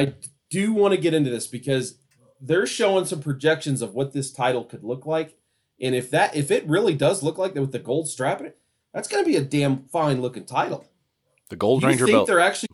[0.03, 0.15] I
[0.51, 1.97] do want to get into this because
[2.41, 5.37] they're showing some projections of what this title could look like,
[5.81, 8.47] and if that if it really does look like that with the gold strap in
[8.47, 8.59] it,
[8.95, 10.87] that's going to be a damn fine looking title.
[11.51, 12.27] The Gold you Ranger think belt.
[12.29, 12.69] they're actually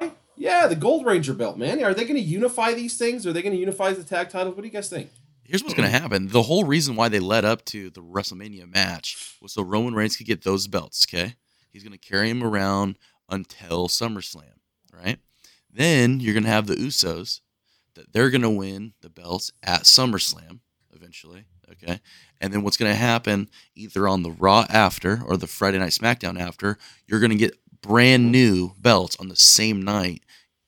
[0.00, 0.14] unify?
[0.36, 1.82] Yeah, the Gold Ranger belt, man.
[1.84, 3.24] Are they going to unify these things?
[3.26, 4.56] Are they going to unify the tag titles?
[4.56, 5.10] What do you guys think?
[5.52, 6.02] Here's what's going to mm-hmm.
[6.02, 6.28] happen.
[6.28, 10.16] The whole reason why they led up to the WrestleMania match was so Roman Reigns
[10.16, 11.34] could get those belts, okay?
[11.70, 12.96] He's going to carry him around
[13.28, 14.60] until SummerSlam,
[14.94, 15.18] right?
[15.70, 17.40] Then you're going to have the Usos
[17.96, 20.60] that they're going to win the belts at SummerSlam
[20.94, 22.00] eventually, okay?
[22.40, 25.90] And then what's going to happen either on the Raw after or the Friday Night
[25.90, 30.22] SmackDown after, you're going to get brand new belts on the same night.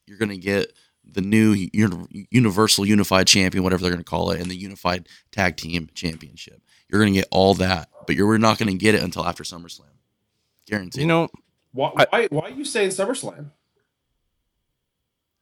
[0.06, 0.74] You're going to get
[1.10, 5.08] the new uni- Universal Unified Champion, whatever they're going to call it, and the Unified
[5.32, 6.60] Tag Team Championship.
[6.88, 9.42] You're going to get all that, but you're not going to get it until after
[9.44, 9.82] SummerSlam.
[10.66, 11.00] Guaranteed.
[11.02, 11.28] you know,
[11.72, 13.50] Why, why, why are you saying SummerSlam?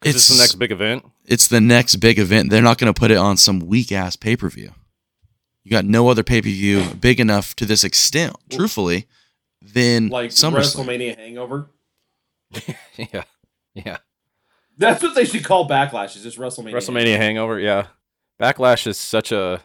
[0.04, 1.04] it's it's the next big event.
[1.26, 2.50] It's the next big event.
[2.50, 4.72] They're not going to put it on some weak ass pay per view.
[5.62, 9.06] You got no other pay per view big enough to this extent, truthfully,
[9.62, 10.86] than Like SummerSlam.
[10.86, 11.70] WrestleMania Hangover?
[12.96, 13.22] yeah.
[13.74, 13.98] Yeah.
[14.78, 16.16] That's what they should call Backlash.
[16.16, 16.74] Is just WrestleMania?
[16.74, 17.88] WrestleMania Hangover, yeah.
[18.40, 19.60] Backlash is such a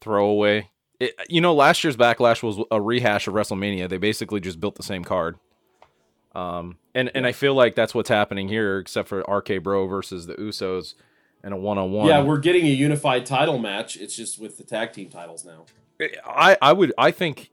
[0.00, 0.70] throwaway.
[1.00, 3.88] It, you know, last year's Backlash was a rehash of WrestleMania.
[3.88, 5.36] They basically just built the same card.
[6.34, 10.26] Um, and and I feel like that's what's happening here, except for RK Bro versus
[10.26, 10.94] the Usos
[11.42, 12.08] and a one on one.
[12.08, 13.96] Yeah, we're getting a unified title match.
[13.96, 15.66] It's just with the tag team titles now.
[16.24, 17.50] I I would I think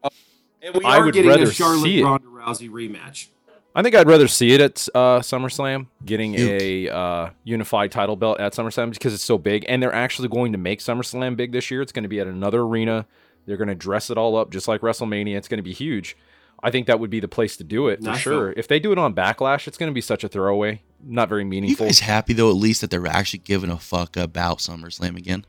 [0.62, 2.04] And we I are would getting rather a Charlotte.
[2.04, 3.28] Ronda Rousey rematch.
[3.74, 6.62] I think I'd rather see it at uh, SummerSlam, getting Huge.
[6.90, 10.52] a uh, unified title belt at SummerSlam because it's so big, and they're actually going
[10.52, 11.82] to make SummerSlam big this year.
[11.82, 13.06] It's going to be at another arena.
[13.46, 15.36] They're going to dress it all up just like WrestleMania.
[15.38, 16.18] It's going to be huge.
[16.62, 18.34] I think that would be the place to do it for Nashville.
[18.34, 18.54] sure.
[18.56, 21.42] If they do it on Backlash, it's going to be such a throwaway, not very
[21.44, 21.88] you meaningful.
[21.88, 25.46] guys happy though, at least that they're actually giving a fuck about SummerSlam again?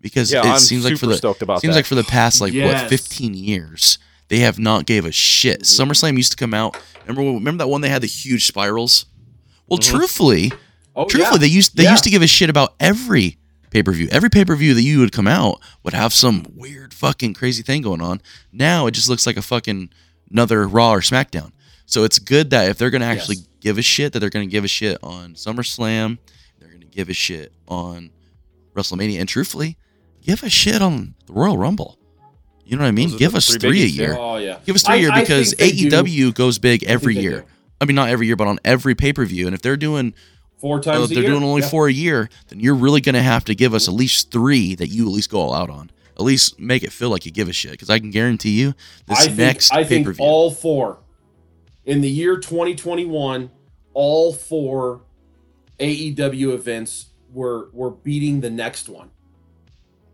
[0.00, 1.80] Because Yeah, it I'm seems like for the about seems that.
[1.80, 2.82] like for the past like Yes.
[2.82, 5.62] what 15 years they have not gave a shit.
[5.62, 5.90] Mm-hmm.
[5.90, 6.76] SummerSlam used to come out.
[7.06, 9.06] Remember remember that one they had the huge spirals?
[9.68, 9.96] Well, mm-hmm.
[9.96, 10.52] truthfully,
[10.96, 11.40] Oh, truthfully yeah.
[11.40, 11.90] they used they Yeah.
[11.92, 13.38] used to give a shit about every
[13.70, 14.08] pay-per-view.
[14.12, 18.00] Every pay-per-view that you would come out would have some weird fucking crazy thing going
[18.00, 18.22] on.
[18.52, 19.90] Now it just looks like a fucking
[20.30, 21.50] another Raw or SmackDown.
[21.86, 23.46] So it's good that if they're going to actually Yes.
[23.60, 26.18] give a shit that they're going to give a shit on SummerSlam,
[26.58, 28.10] they're going to give a shit on
[28.74, 29.76] WrestleMania and truthfully,
[30.22, 31.98] give a shit on the Royal Rumble.
[32.64, 33.10] You know what I mean?
[33.10, 34.16] Those Give us three three a year.
[34.18, 34.58] Oh yeah.
[34.64, 35.90] Give us three a I- year because think they do.
[36.02, 37.40] AEW goes big every they year.
[37.40, 37.46] do.
[37.80, 39.46] I mean, not every year, but on every pay per view.
[39.46, 40.14] And if they're doing,
[40.58, 41.10] four uh, times.
[41.10, 41.32] a they're year.
[41.32, 41.68] doing only Yeah.
[41.68, 44.74] four a year, then you're really going to have to give us at least three
[44.76, 45.90] that you at least go all out on.
[46.16, 47.72] At least make it feel like you give a shit.
[47.72, 48.74] Because I can guarantee you,
[49.06, 50.98] this I think, next I pay-per-view, think all four
[51.84, 53.50] in the year 2021,
[53.92, 55.02] all four
[55.80, 59.10] AEW events were were beating the next one,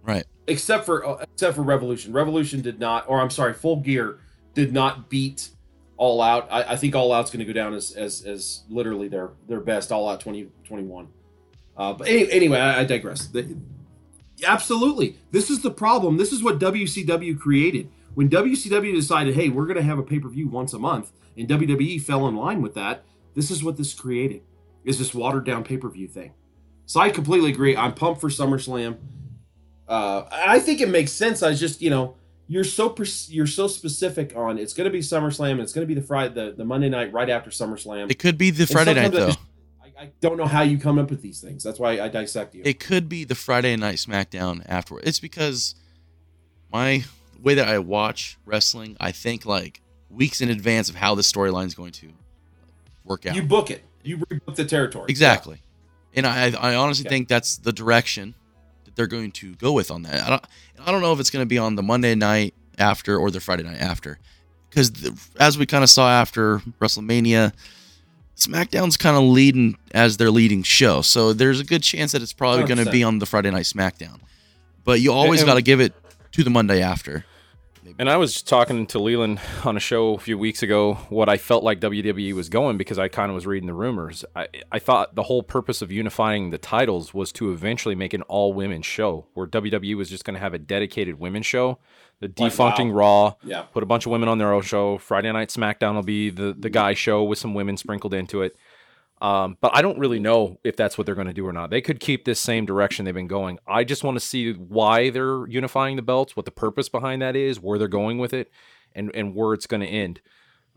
[0.02, 0.24] right.
[0.46, 2.12] Except for uh, except for Revolution.
[2.12, 4.18] Revolution did not, or I'm sorry, Full Gear
[4.54, 5.50] did not beat
[5.96, 6.48] All Out.
[6.50, 9.60] I, I think All Out's going to go down as, as as literally their their
[9.60, 11.08] best All Out 2021.
[11.76, 13.26] uh, but any, anyway, I, I digress.
[13.28, 13.56] The-
[14.46, 16.16] absolutely, this is the problem.
[16.16, 17.90] This is what WCW created.
[18.14, 21.12] When WCW decided, hey, we're going to have a pay per view once a month,
[21.36, 24.42] and WWE fell in line with that, this is what this created.
[24.84, 26.32] Is this watered down pay per view thing?
[26.86, 27.76] So I completely agree.
[27.76, 28.96] I'm pumped for SummerSlam.
[29.90, 31.42] Uh, I think it makes sense.
[31.42, 32.14] I just, you know,
[32.46, 35.86] you're so pers- you're so specific on it's going to be SummerSlam and it's going
[35.86, 38.10] to be the Friday the, the Monday night right after SummerSlam.
[38.10, 39.30] It could be the Friday night though.
[39.82, 41.62] I, I don't know how you come up with these things.
[41.64, 42.62] That's why I dissect you.
[42.64, 45.04] It could be the Friday night SmackDown afterward.
[45.06, 45.74] It's because
[46.72, 47.04] my
[47.42, 51.66] way that I watch wrestling, I think like weeks in advance of how the storyline
[51.66, 52.12] is going to
[53.04, 53.34] work out.
[53.34, 53.82] You book it.
[54.02, 55.06] You rebook the territory.
[55.08, 55.62] Exactly.
[56.14, 57.14] And I, I honestly Okay.
[57.16, 58.34] think that's the direction
[58.90, 60.22] that they're going to go with on that.
[60.22, 60.44] I don't,
[60.86, 63.40] I don't know if it's going to be on the Monday night after or the
[63.40, 64.18] Friday night after,
[64.68, 64.92] because
[65.38, 67.52] as we kind of saw after WrestleMania,
[68.36, 71.02] SmackDown's kind of leading as their leading show.
[71.02, 73.64] So there's a good chance that it's probably going to be on the Friday night
[73.64, 74.20] SmackDown.
[74.82, 75.92] But you always got to give it
[76.32, 77.24] to the Monday after.
[78.00, 81.28] And I was just talking to Leland on a show a few weeks ago what
[81.28, 84.24] I felt like WWE was going because I kind of was reading the rumors.
[84.34, 88.22] I, I thought the whole purpose of unifying the titles was to eventually make an
[88.22, 91.78] all women show where WWE was just going to have a dedicated women's show.
[92.20, 93.64] The Like, defuncting Raw, Yeah.
[93.64, 94.96] put a bunch of women on their own show.
[94.96, 98.56] Friday Night SmackDown will be the, the guy show with some women sprinkled into it.
[99.20, 101.70] Um, but I don't really know if that's what they're going to do or not.
[101.70, 103.58] They could keep this same direction they've been going.
[103.66, 107.36] I just want to see why they're unifying the belts, what the purpose behind that
[107.36, 108.50] is, where they're going with it,
[108.94, 110.20] and and where it's going to end.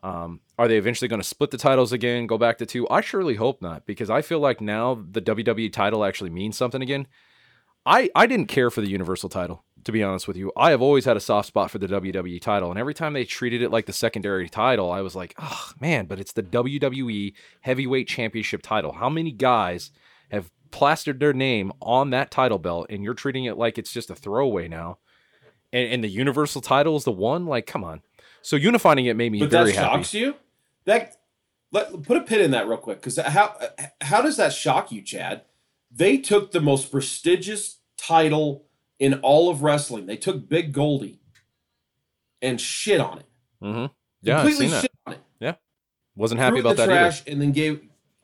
[0.03, 2.87] Um, are they eventually going to split the titles again, go back to two?
[2.89, 6.81] I surely hope not, because I feel like now the WWE title actually means something
[6.81, 7.07] again.
[7.85, 10.51] I I didn't care for the Universal title, to be honest with you.
[10.55, 13.25] I have always had a soft spot for the WWE title, and every time they
[13.25, 17.33] treated it like the secondary title, I was like, oh man, but it's the WWE
[17.61, 18.93] Heavyweight Championship title.
[18.93, 19.91] How many guys
[20.31, 24.09] have plastered their name on that title belt, and you're treating it like it's just
[24.09, 24.97] a throwaway now?
[25.71, 27.45] And, and the Universal title is the one?
[27.45, 28.01] Like, come on.
[28.41, 29.97] So unifying it made me but very that happy.
[29.97, 30.35] shocks you.
[30.85, 31.15] That
[31.71, 33.57] let put a pin in that real quick because how
[34.01, 35.41] how does that shock you, Chad?
[35.91, 38.65] They took the most prestigious title
[39.03, 40.05] in all of wrestling.
[40.05, 41.19] They took Big Goldie
[42.41, 43.25] and shit on it.
[43.61, 43.85] Mm-hmm.
[44.21, 44.81] Yeah, I've completely seen that.
[44.81, 45.19] shit on it.
[45.39, 45.55] Yeah,
[46.15, 46.99] wasn't happy it about the that either.
[46.99, 47.81] trash and then gave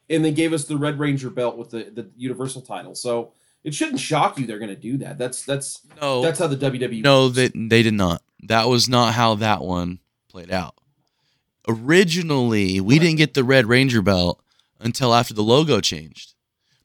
[0.10, 2.96] and then gave us the Red Ranger belt with the the Universal title.
[2.96, 5.18] So it shouldn't shock you they're going to do that.
[5.18, 7.04] That's that's No, that's how the WWE.
[7.04, 7.36] No, works.
[7.36, 8.22] they they did not.
[8.44, 10.76] That was not how that one played out.
[11.68, 14.42] Originally, we didn't get the Red Ranger belt
[14.80, 16.34] until after the logo changed.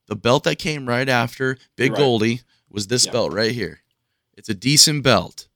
[0.07, 1.99] The belt that came right after Big right.
[1.99, 3.13] Goldie was this Yeah.
[3.13, 3.81] belt right here.
[4.37, 5.47] It's a decent belt.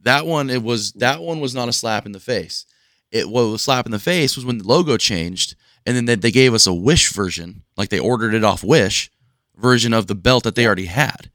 [0.00, 2.66] That one, it was that one was not a slap in the face.
[3.10, 5.54] It what was a slap in the face was when the logo changed,
[5.86, 9.10] and then they, they gave us a Wish version, like they ordered it off Wish
[9.56, 11.30] version of the belt that they already had.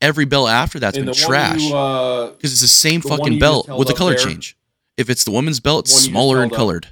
[0.00, 3.38] Every belt after that's and been trash you, uh, because it's the same The fucking
[3.38, 4.56] belt with the color there- change.
[4.96, 6.56] If it's the women's belt, it's One you just smaller and up.
[6.56, 6.88] colored.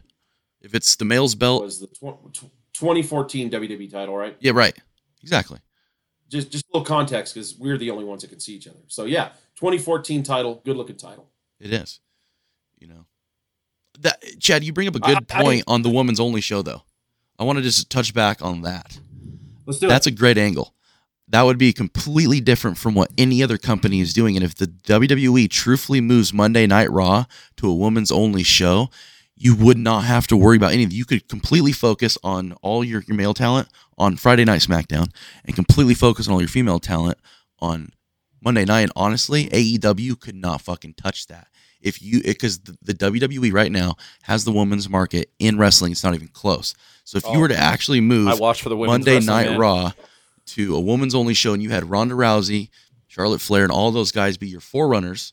[0.60, 4.36] If it's the male's belt, was the tw- tw- 2014 WWE title, right?
[4.38, 4.76] yeah, right,
[5.22, 5.58] exactly.
[6.28, 8.78] Just just a little context because we're the only ones that can see each other.
[8.88, 11.28] So yeah, 2014 title, good looking title.
[11.60, 12.00] It is.
[12.78, 13.06] You know,
[14.00, 16.82] that Chad, you bring up a good I- point on the women's only show, though.
[17.38, 18.98] I want to just touch back on that.
[19.66, 20.12] Let's do That's it.
[20.14, 20.74] a great angle.
[21.28, 24.36] That would be completely different from what any other company is doing.
[24.36, 27.24] And if the WWE truthfully moves Monday Night Raw
[27.56, 28.90] to a women's only show,
[29.37, 30.96] you would not have to worry about anything.
[30.96, 33.68] You could completely focus on all your, your male talent
[33.99, 35.12] on Friday Night SmackDown
[35.44, 37.18] and completely focus on all your female talent
[37.59, 37.90] on
[38.42, 38.81] Monday night.
[38.83, 41.49] And honestly, AEW could not fucking touch that.
[41.83, 46.03] If you, because the, the WWE right now has the women's market in wrestling, it's
[46.03, 46.75] not even close.
[47.05, 47.40] So if you Oh.
[47.40, 49.59] were to actually move I watched for the Monday Night man.
[49.59, 49.92] Raw
[50.46, 52.70] to a woman's only show, and you had Ronda Rousey,
[53.07, 55.33] Charlotte Flair, and all those guys be your forerunners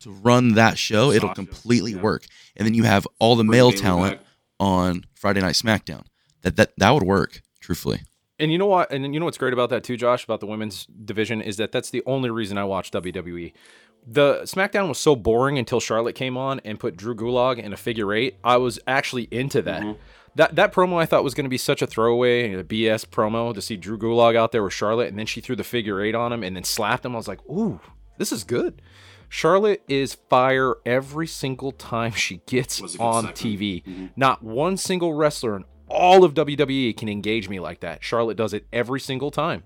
[0.00, 2.00] to run that show, it'll completely yeah.
[2.00, 2.26] work.
[2.56, 4.26] And then you have all the Bring male talent back.
[4.60, 6.04] on Friday Night SmackDown.
[6.42, 8.02] That that that would work, truthfully.
[8.38, 8.92] And you know what?
[8.92, 11.72] And you know what's great about that too, Josh, about the women's division is that
[11.72, 13.52] that's the only reason I watch WWE.
[14.06, 17.76] The SmackDown was so boring until Charlotte came on and put Drew Gulak in a
[17.76, 18.36] figure eight.
[18.44, 19.82] I was actually into that.
[19.82, 19.96] Mhm.
[20.36, 23.54] That that promo I thought was going to be such a throwaway, a BS promo
[23.54, 26.14] to see Drew Gulak out there with Charlotte, and then she threw the figure eight
[26.14, 27.14] on him and then slapped him.
[27.14, 27.80] I was like, ooh,
[28.18, 28.82] this is good.
[29.28, 33.36] Charlotte is fire every single time she gets Was a good on segment.
[33.36, 33.82] TV.
[33.86, 34.10] Mhm.
[34.16, 38.02] Not one single wrestler in all of WWE can engage me like that.
[38.02, 39.62] Charlotte does it every single time.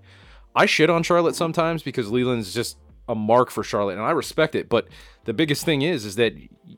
[0.55, 4.53] I shit on Charlotte sometimes because Leland's just a mark for Charlotte, and I respect
[4.55, 4.69] it.
[4.69, 4.87] But
[5.25, 6.33] the biggest thing is, is that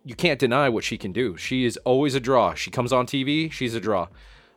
[0.06, 1.36] you can't deny what she can do.
[1.38, 2.54] She is always a draw.
[2.54, 4.08] She comes on TV, she's a draw.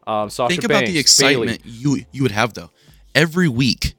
[0.07, 1.77] Um, Sasha Think about Banks, the excitement Bayley.
[1.77, 2.71] you you would have though.
[3.15, 3.95] Every week,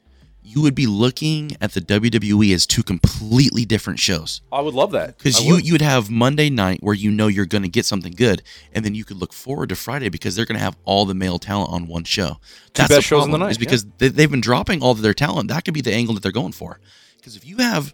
[0.50, 4.42] you would be looking at the WWE as two completely different shows.
[4.50, 5.68] I would love that Because you would.
[5.68, 8.86] you would have Monday night where you know you're going to get something good, and
[8.86, 11.38] then you could look forward to Friday because they're going to have all the male
[11.38, 12.38] talent on one show.
[12.74, 15.02] That's the best shows on the night, Is because they, they've been dropping all of
[15.02, 15.50] their talent.
[15.50, 16.80] That could be the angle that they're going for.
[17.18, 17.94] Because if you have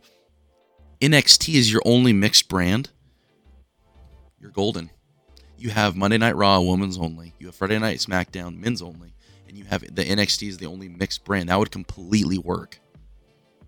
[1.02, 2.92] NXT as your only mixed brand,
[4.40, 4.92] you're golden.
[5.58, 7.34] You have Monday Night Raw, women's only.
[7.40, 9.16] You have Friday Night SmackDown, men's only,
[9.54, 11.50] and you have the NXT is the only mixed brand.
[11.50, 12.80] That would completely work.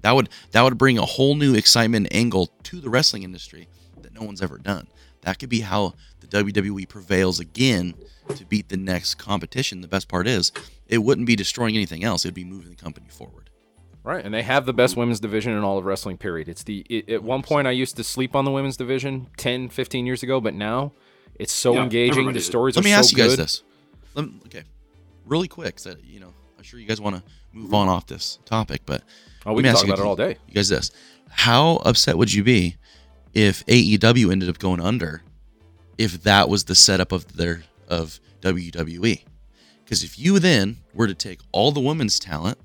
[0.02, 3.68] That would that would bring a whole new excitement angle to the wrestling industry
[4.02, 4.88] that no one's ever done.
[5.22, 7.94] That could be how the WWE prevails again
[8.36, 9.82] to beat the next competition.
[9.82, 10.52] The best part is
[10.88, 12.26] it wouldn't be destroying anything else.
[12.26, 13.52] It'd be moving the company forward.
[14.04, 16.18] Right, and they have the best women's division in all of wrestling.
[16.18, 16.48] Period.
[16.48, 19.70] It's the it, at one point I used to sleep on the women's division 10,
[19.70, 20.94] 15 years ago, but now
[21.36, 22.32] it's so Yeah, engaging.
[22.32, 23.40] The stories Let are me so ask you guys good.
[23.44, 23.64] this.
[24.16, 24.64] Let me, okay,
[25.26, 25.80] really quick.
[25.80, 29.04] So, you know, I'm sure you guys want to move on off this topic, but
[29.46, 30.38] Oh, we can talk about it all day.
[30.48, 30.92] You guys, this:
[31.30, 32.78] How upset would you be
[33.34, 35.22] if AEW ended up going under?
[35.98, 39.24] If that was the setup of their of WWE,
[39.84, 42.58] because if you then were to take all the women's talent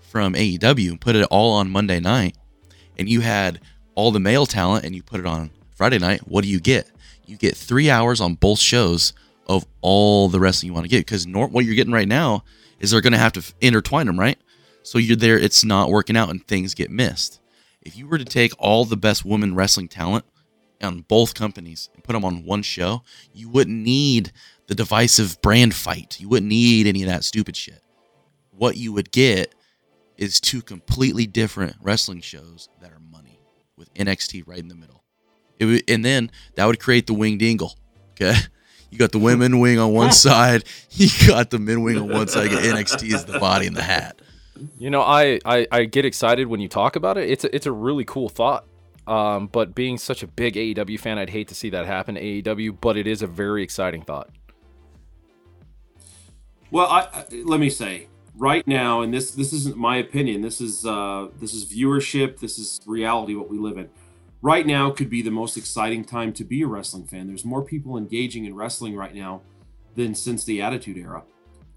[0.00, 2.36] from AEW and put it all on Monday night,
[2.98, 3.60] and you had
[3.94, 6.90] all the male talent and you put it on Friday night, what do you get?
[7.26, 9.12] You get three hours on both shows
[9.50, 11.00] of all the wrestling you want to get.
[11.00, 12.44] Because nor- what you're getting right now
[12.78, 14.38] is they're going to have to intertwine them, right?
[14.84, 17.40] So you're there, it's not working out, and things get missed.
[17.82, 20.24] If you were to take all the best women wrestling talent
[20.80, 23.02] on both companies and put them on one show,
[23.34, 24.30] you wouldn't need
[24.68, 26.20] the divisive brand fight.
[26.20, 27.82] You wouldn't need any of that stupid shit.
[28.52, 29.52] What you would get
[30.16, 33.40] is two completely different wrestling shows that are money
[33.76, 35.02] with NXT right in the middle.
[35.88, 37.76] And then that would create the winged eagle.
[38.12, 38.34] Okay.
[38.90, 42.28] You got the women wing on one side, you got the men wing on one
[42.28, 42.50] side.
[42.50, 44.20] NXT is the body and the hat.
[44.78, 47.30] You know, I, I I get excited when you talk about it.
[47.30, 48.66] It's a, it's a really cool thought.
[49.06, 52.20] Um, but being such a big AEW fan, I'd hate to see that happen to
[52.20, 52.76] AEW.
[52.80, 54.28] But it is a very exciting thought.
[56.70, 60.42] Well, I, I, let me say right now, and this this isn't my opinion.
[60.42, 62.40] This is uh, this is viewership.
[62.40, 63.34] This is reality.
[63.34, 63.88] What we live in
[64.42, 67.26] right now could be the most exciting time to be a wrestling fan.
[67.26, 69.42] There's more people engaging in wrestling right now
[69.96, 71.22] than since the Attitude Era.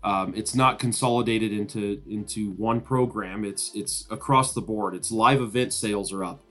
[0.03, 3.45] Um, it's not consolidated into into one program.
[3.45, 4.95] It's it's across the board.
[4.95, 6.41] It's live event sales are up.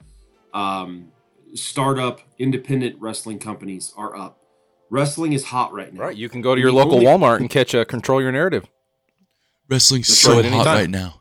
[0.54, 1.08] Um,
[1.54, 4.38] startup independent wrestling companies are up.
[4.88, 6.00] Wrestling is hot right now.
[6.02, 6.16] Right.
[6.16, 8.66] You can go to your The local only- Walmart and catch a Control Your Narrative.
[9.68, 11.20] Wrestling's That's so right, hot right now.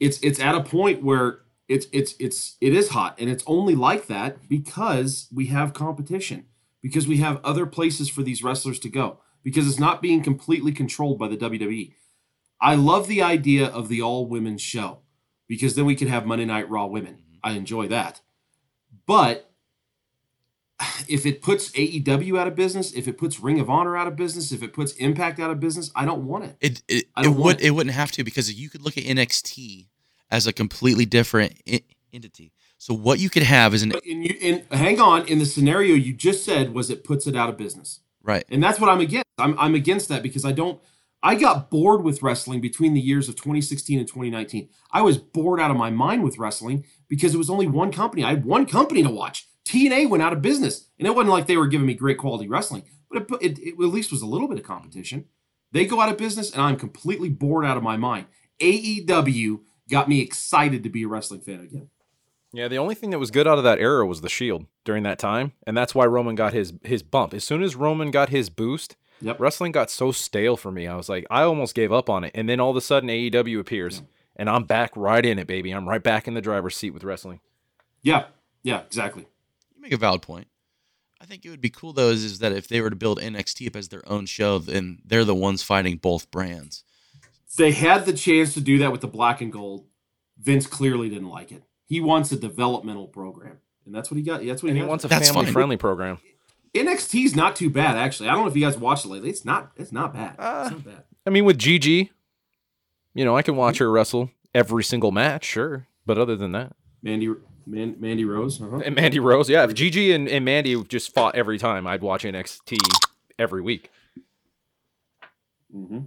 [0.00, 3.74] it's it's at a point where it's it's it's it is hot and it's only
[3.74, 6.46] like that because we have competition
[6.82, 10.72] because we have other places for these wrestlers to go because it's not being completely
[10.72, 11.94] controlled by the WWE.
[12.60, 15.00] I love the idea of the all women show
[15.48, 17.14] because then we could have Monday Night Raw women.
[17.14, 17.38] Mm-hmm.
[17.42, 18.20] I enjoy that.
[19.06, 19.50] But
[21.08, 24.16] if it puts AEW out of business, if it puts Ring of Honor out of
[24.16, 26.56] business, if it puts Impact out of business, I don't want it.
[26.60, 27.66] It it, I it would it.
[27.66, 29.88] it wouldn't have to because you could look at NXT
[30.32, 32.52] as a completely different I- entity.
[32.78, 35.94] So what you could have is an in, you, in hang on, in the scenario
[35.94, 38.00] you just said was it puts it out of business.
[38.24, 38.44] right.
[38.48, 39.26] And that's what I'm against.
[39.38, 40.80] I'm, I'm against that because I don't.
[41.22, 44.68] I got bored with wrestling between the years of 2016 and 2019.
[44.90, 48.24] I was bored out of my mind with wrestling because it was only one company.
[48.24, 49.46] I had one company to watch.
[49.64, 52.48] TNA went out of business, and it wasn't like they were giving me great quality
[52.48, 55.26] wrestling, but it, it, it at least was a little bit of competition.
[55.70, 58.26] They go out of business, and I'm completely bored out of my mind.
[58.60, 59.60] AEW
[59.92, 61.88] got me excited to be a wrestling fan again.
[62.52, 65.04] Yeah, the only thing that was good out of that era was the Shield during
[65.04, 67.32] that time, and that's why Roman got his his bump.
[67.32, 69.38] As soon as Roman got his boost, Yep.
[69.40, 70.86] wrestling got so stale for me.
[70.88, 73.08] I was like, I almost gave up on it, and then all of a sudden
[73.08, 74.02] AEW appears,
[74.36, 75.70] and I'm back right in it, baby.
[75.70, 77.40] I'm right back in the driver's seat with wrestling.
[78.02, 78.24] Yeah.
[78.64, 78.80] Yeah.
[78.80, 79.26] Exactly.
[79.76, 80.48] You make a valid point.
[81.20, 83.20] I think it would be cool though is, is that if they were to build
[83.20, 86.82] NXT up as their own show, then they're the ones fighting both brands.
[87.56, 89.86] They had the chance to do that with the black and gold.
[90.40, 91.62] Vince clearly didn't like it.
[91.84, 94.44] He wants a developmental program, and that's what he got.
[94.44, 94.88] That's what And he, he has.
[94.88, 95.52] wants a That's family fine.
[95.52, 96.18] friendly program.
[96.74, 98.30] NXT is not too bad actually.
[98.30, 99.28] I don't know if you guys watched it lately.
[99.28, 99.72] It's not.
[99.76, 100.36] It's not bad.
[100.38, 101.04] Uh, it's not bad.
[101.26, 102.10] I mean, with Gigi,
[103.14, 105.86] you know, I can watch her wrestle every single match, sure.
[106.06, 106.72] But other than that,
[107.02, 107.28] Mandy,
[107.66, 108.60] Man, Mandy Rose.
[108.60, 108.80] Uh-huh.
[108.84, 109.64] and Mandy Rose, yeah.
[109.64, 112.78] If Gigi and, and Mandy just fought every time, I'd watch NXT
[113.38, 113.90] every week.
[115.74, 116.00] Mm-hmm.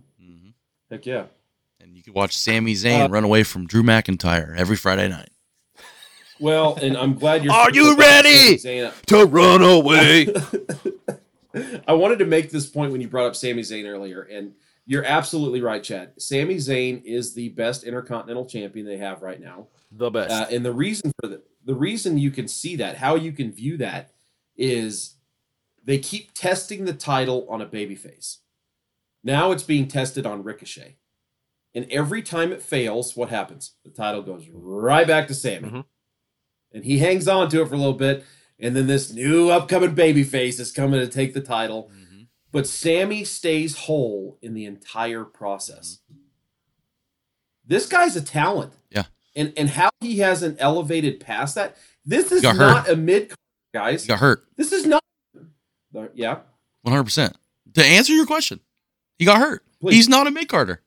[0.90, 1.26] Heck yeah.
[1.80, 5.30] And you could watch Sami Zayn Uh, run away from Drew McIntyre every Friday night.
[6.40, 7.54] Well, and I'm glad you're.
[7.62, 8.58] Are you ready?
[8.58, 10.28] To run away.
[11.88, 14.54] I wanted to make this point when you brought up Sami Zayn earlier, and
[14.86, 16.12] you're absolutely right, Chad.
[16.18, 19.68] Sami Zayn is the best intercontinental champion they have right now.
[19.92, 20.32] the best.
[20.32, 23.52] Uh, and the reason for the the reason you can see that, how you can
[23.52, 24.12] view that,
[24.58, 25.16] is
[25.84, 28.40] they keep testing the title on a babyface.
[29.26, 30.96] Now it's being tested on Ricochet,
[31.74, 33.74] and every time it fails, what happens?
[33.84, 35.86] The title goes right back to Sami, Mhm.
[36.72, 38.24] and he hangs on to it for a little bit,
[38.60, 41.92] and then this new upcoming babyface is coming to take the title.
[42.52, 46.00] But Sami stays whole in the entire process.
[47.66, 48.74] This guy's a talent.
[48.92, 49.06] Yeah.
[49.36, 51.76] And and how he hasn't elevated past that.
[52.06, 52.90] This is not hurt.
[52.90, 53.34] a mid
[53.74, 54.04] guys.
[54.04, 55.04] He got hurt This is not
[56.14, 56.42] Yeah.
[56.86, 57.36] 100%.
[57.74, 58.60] To answer your question,
[59.18, 59.64] he got hurt.
[59.82, 59.96] Please.
[59.96, 60.82] He's not a mid carder.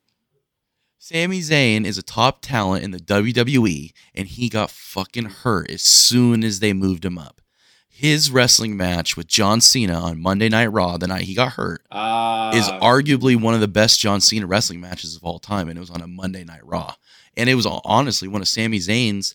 [0.98, 5.82] Sami Zayn is a top talent in the WWE, and he got fucking hurt as
[5.82, 7.40] soon as they moved him up.
[7.88, 11.82] His wrestling match with John Cena on Monday Night Raw, the night he got hurt,
[11.90, 15.76] Uh is arguably one of the best John Cena wrestling matches of all time, and
[15.76, 16.94] it was on a Monday Night Raw.
[17.36, 19.34] And it was honestly one of Sami Zayn's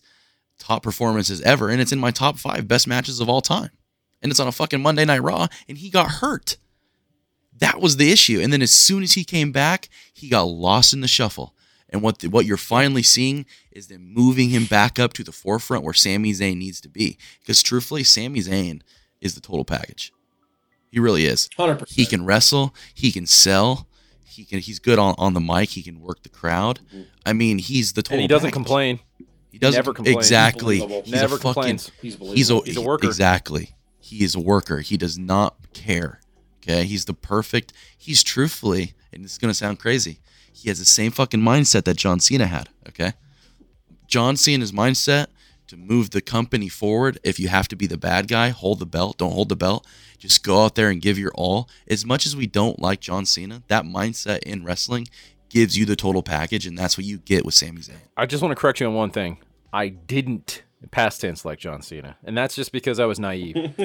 [0.58, 3.70] top performances ever, and it's in my top five best matches of all time.
[4.22, 6.56] And it's on a fucking Monday Night Raw, and he got hurt.
[7.58, 8.40] That was the issue.
[8.40, 11.54] And then as soon as he came back, he got lost in the shuffle.
[11.88, 15.30] And what the, what you're finally seeing is them moving him back up to the
[15.32, 17.16] forefront where Sami Zayn needs to be.
[17.40, 18.82] Because truthfully, Sami Zayn
[19.20, 20.12] is the total package.
[20.90, 21.48] He really is.
[21.58, 21.92] 100%.
[21.92, 22.74] He can wrestle.
[22.94, 23.86] He can sell.
[24.24, 24.58] He can.
[24.58, 25.70] He's good on, on the mic.
[25.70, 26.80] He can work the crowd.
[26.88, 27.02] Mm-hmm.
[27.24, 28.14] I mean, he's the total.
[28.14, 28.54] and he doesn't package.
[28.54, 29.00] complain.
[29.50, 30.16] He doesn't never complain.
[30.16, 30.80] Exactly.
[30.80, 31.04] He's.
[31.04, 31.52] He's Never a fucking.
[31.52, 31.92] complains.
[32.02, 32.16] He's.
[32.16, 33.06] He's a, He's a worker.
[33.06, 33.70] Exactly.
[34.00, 34.80] He is a worker.
[34.80, 36.20] He does not care.
[36.64, 36.84] Okay.
[36.84, 37.72] He's the perfect.
[37.96, 40.18] He's truthfully, and it's gonna sound crazy.
[40.52, 42.70] He has the same fucking mindset that John Cena had.
[42.88, 43.12] Okay.
[44.06, 45.26] John Cena's mindset
[45.66, 47.18] to move the company forward.
[47.24, 49.18] If you have to be the bad guy, hold the belt.
[49.18, 49.86] Don't hold the belt.
[50.18, 51.68] Just go out there and give your all.
[51.88, 55.08] As much as we don't like John Cena, that mindset in wrestling
[55.48, 57.96] gives you the total package, and that's what you get with Sami Zayn.
[58.16, 59.38] I just want to correct you on one thing.
[59.72, 63.56] I didn't past tense like John Cena, and that's just because I was naive.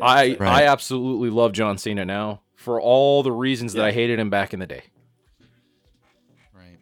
[0.00, 0.40] I Right.
[0.40, 4.52] I absolutely love John Cena now for all the reasons that I hated him back
[4.54, 4.84] in the day.
[6.54, 6.78] Right.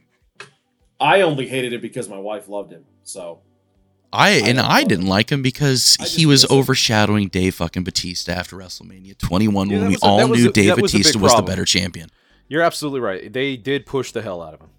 [1.01, 2.84] I only hated it because my wife loved him.
[3.03, 3.40] So
[4.12, 5.09] I and I didn't him.
[5.11, 6.59] like him because he was miss him.
[6.59, 10.76] overshadowing Dave fucking Batista after WrestleMania 21 Yeah, when we a- all knew a- Dave
[10.76, 12.11] that was Batista was the better champion.
[12.48, 13.32] You're absolutely right.
[13.32, 14.70] They did push the hell out of him.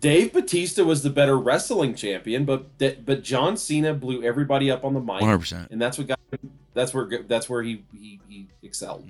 [0.00, 4.94] Dave Batista was the better wrestling champion, but but John Cena blew everybody up on
[4.94, 5.70] the mic, 100%.
[5.70, 6.18] and that's what got
[6.74, 9.06] that's where that's where he he, he excelled.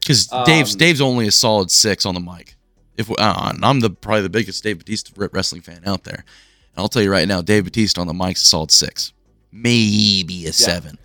[0.00, 2.56] Because Um, Dave's Dave's only a solid six on the mic.
[2.96, 6.76] If we, uh, I'm the probably the biggest Dave Batista wrestling fan out there, and
[6.76, 9.12] I'll tell you right now, Dave Batista on the mic's a solid six,
[9.50, 10.98] maybe a seven.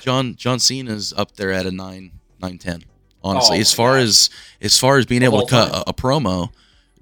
[0.00, 2.84] John John Cena's up there at a nine nine ten.
[3.24, 4.02] Honestly, Oh as far God.
[4.02, 6.50] as as far as being The able to cut a, a promo,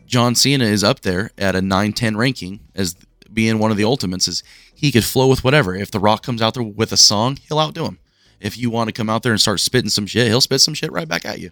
[0.06, 2.94] John Cena is up there at a nine ten ranking as
[3.32, 4.28] being one of the ultimates.
[4.28, 4.42] Is
[4.74, 5.74] he could flow with whatever.
[5.74, 7.98] If The Rock comes out there with a song, he'll outdo him.
[8.40, 10.74] If you want to come out there and start spitting some shit, he'll spit some
[10.74, 11.50] shit right back at you.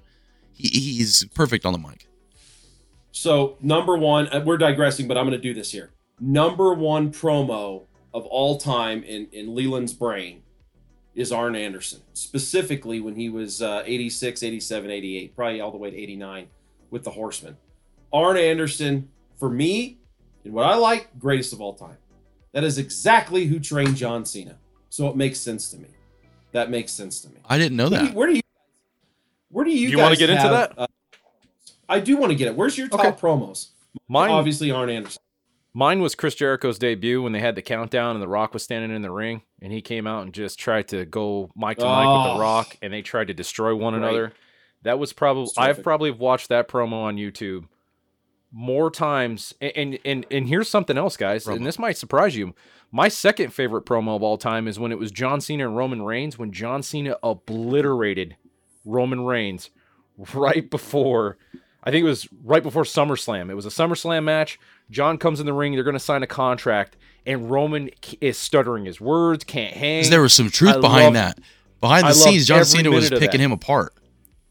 [0.53, 2.07] He, he's perfect on the mic.
[3.13, 5.91] So number one, uh, we're digressing, but I'm going to do this here.
[6.21, 7.85] Number one promo
[8.15, 10.43] of all time in in Leland's brain
[11.15, 15.91] is Arn Anderson, specifically when he was uh, 86, 87, 88, probably all the way
[15.91, 16.49] to 89
[16.91, 17.57] with the Horsemen.
[18.13, 19.09] Arn Anderson,
[19.39, 19.99] for me,
[20.45, 21.97] and what I like, greatest of all time.
[22.53, 24.57] That is exactly who trained John Cena.
[24.91, 25.89] So it makes sense to me.
[26.53, 27.37] That makes sense to me.
[27.49, 28.15] I didn't know Where do you- that.
[28.17, 28.43] Where do you
[29.51, 30.73] where do you, You wanna guys get into that?
[30.79, 30.87] uh,
[31.89, 32.57] I do want to get it.
[32.57, 33.11] Where's your top Okay.
[33.21, 33.69] promos?
[34.09, 35.21] Mine Obviously, Arn Anderson.
[35.75, 38.95] Mine was Chris Jericho's debut when they had the countdown and The Rock was standing
[38.95, 41.97] in the ring and he came out and just tried to go mic to mic
[41.99, 42.35] with Oh.
[42.35, 44.03] The Rock and they tried to destroy one Right.
[44.09, 44.33] another.
[44.83, 47.65] That was probably I've probably watched that promo on YouTube
[48.53, 49.55] more times.
[49.61, 51.57] And and and, and here's something else, guys, Promo.
[51.57, 52.55] and this might surprise you.
[52.91, 56.03] My second favorite promo of all time is when it was John Cena and Roman
[56.03, 58.37] Reigns when John Cena obliterated
[58.85, 59.71] Roman Reigns
[60.35, 61.39] right before
[61.85, 63.51] I think it was right before SummerSlam.
[63.51, 64.59] It was a SummerSlam match.
[64.91, 65.73] John comes in the ring.
[65.75, 66.97] They're going to sign a contract,
[67.27, 67.91] and Roman
[68.21, 71.39] is stuttering his words, can't hang there was some truth I behind love- that.
[71.81, 73.41] Behind the I scenes, John Cena was picking that.
[73.41, 73.95] him apart.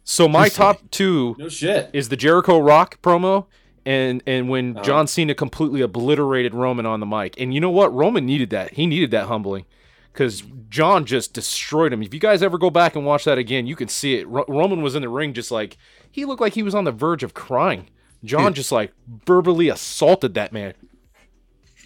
[0.04, 0.74] so my Truthfully.
[0.74, 1.90] top two No shit.
[1.94, 3.46] is the Jericho Rock promo
[3.86, 4.84] and and when Uh-huh.
[4.84, 7.40] John Cena completely obliterated Roman on the mic.
[7.40, 7.94] And you know what?
[7.94, 8.74] Roman needed that.
[8.74, 9.66] He needed that humbling
[10.14, 12.02] cuz John just destroyed him.
[12.04, 14.28] If you guys ever go back and watch that again, you can see it.
[14.28, 15.78] Ro- Roman was in the ring just like
[16.12, 17.88] he looked like he was on the verge of crying.
[18.24, 18.92] John just like
[19.26, 20.74] verbally assaulted that man.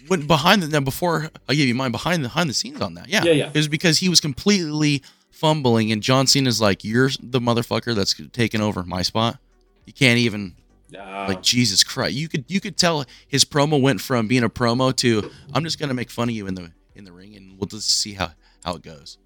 [0.08, 2.94] Went behind the now before I gave you mine behind the behind the scenes on
[2.94, 3.08] that.
[3.08, 3.24] Yeah.
[3.24, 3.48] Yeah, yeah.
[3.48, 8.14] It was because he was completely fumbling and John Cena's like, You're the motherfucker that's
[8.32, 9.38] taking over my spot.
[9.86, 10.54] You can't even
[10.90, 11.26] Nah.
[11.26, 12.14] like Jesus Christ.
[12.14, 15.78] You could you could tell his promo went from being a promo to I'm just
[15.80, 18.30] gonna make fun of you in the in the ring and we'll just see how
[18.64, 19.18] how it goes.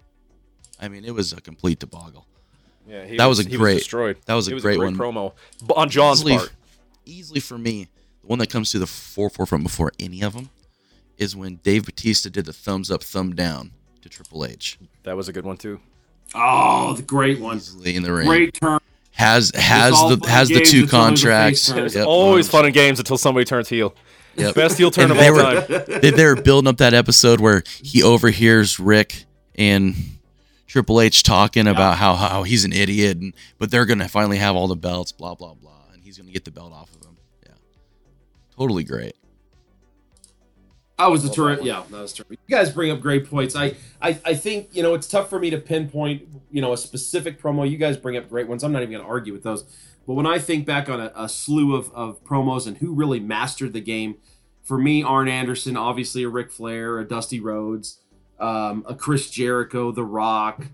[0.79, 2.25] I mean, it was a complete debacle.
[2.87, 4.17] Yeah, he That was a he great- destroyed.
[4.25, 4.97] that was a was great a great one.
[4.97, 5.33] promo
[5.65, 6.51] b- on John's easily, part.
[7.05, 7.87] easily for me,
[8.21, 10.49] the one that comes to the fore forefront before any of them
[11.19, 14.79] is when Dave Batista did the thumbs up, thumb down to Triple H.
[15.03, 15.79] That was a good one too.
[16.33, 17.57] oh, the great one.
[17.57, 18.25] Easily in the ring.
[18.27, 18.79] Great turn.
[19.11, 21.67] Has has the has the two until there's a face contracts.
[21.67, 21.85] turn.
[21.85, 22.07] It's Yep.
[22.07, 23.93] always fun and games until somebody turns heel.
[24.37, 24.55] Yep.
[24.55, 25.99] Best heel turn And of they all were- time.
[26.01, 29.93] they, they were building up that episode where he overhears Ric and
[30.67, 34.55] Triple H talking about how, how he's an idiot, and but they're gonna finally have
[34.55, 37.17] all the belts, blah blah blah, and he's gonna get the belt off of him.
[37.45, 37.53] Yeah,
[38.57, 39.15] totally great.
[41.01, 41.63] I was the turret.
[41.63, 42.39] Yeah, that was terrific.
[42.47, 43.55] You guys bring up great points.
[43.55, 46.77] I, I, I think you know it's tough for me to pinpoint you know a
[46.77, 47.69] specific promo.
[47.69, 48.63] You guys bring up great ones.
[48.63, 49.63] I'm not even going to argue with those.
[50.05, 53.19] But when I think back on a, a slew of, of promos and who really
[53.19, 54.17] mastered the game,
[54.63, 57.99] for me, Arn Anderson, obviously a Ric Flair, a Dusty Rhodes,
[58.39, 60.67] um, a Chris Jericho, The Rock.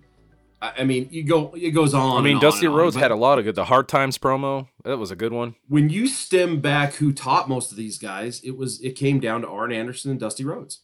[0.61, 2.17] I, I mean, you go, it goes on.
[2.17, 2.79] I mean, and on Dusty and on.
[2.79, 3.55] Rhodes But had a lot of good.
[3.55, 5.55] The Hard Times promo that was a good one.
[5.67, 9.41] when you stem back who taught most of these guys, it was it came down
[9.41, 10.81] to Arn Anderson and Dusty Rhodes.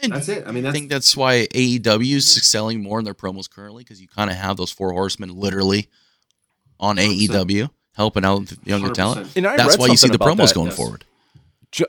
[0.00, 0.46] And That's it.
[0.46, 4.00] I mean, I think that's why AEW is selling more in their promos currently because
[4.00, 5.88] you kind of have those four horsemen literally
[6.78, 7.26] on 100%.
[7.28, 8.94] AEW helping out the younger 100%.
[8.94, 9.36] talent.
[9.36, 10.54] And I That's why you see the promos that.
[10.54, 10.76] going yes.
[10.76, 11.04] forward.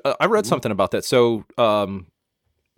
[0.04, 1.06] Uh, I read something about that.
[1.06, 2.08] So, um,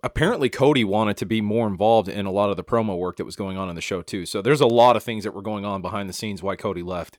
[0.02, 3.24] apparently Cody wanted to be more involved in a lot of the promo work that
[3.24, 4.26] was going on in the show too.
[4.26, 6.82] So there's a lot of things that were going on behind the scenes why Cody
[6.82, 7.18] left.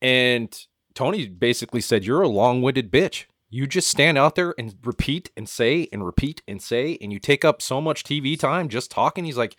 [0.00, 0.56] And
[0.94, 3.24] Tony basically said, "You're a long-winded bitch.
[3.50, 7.18] You just stand out there and repeat and say and repeat and say, and you
[7.18, 9.56] take up so much TV time just talking." He's like,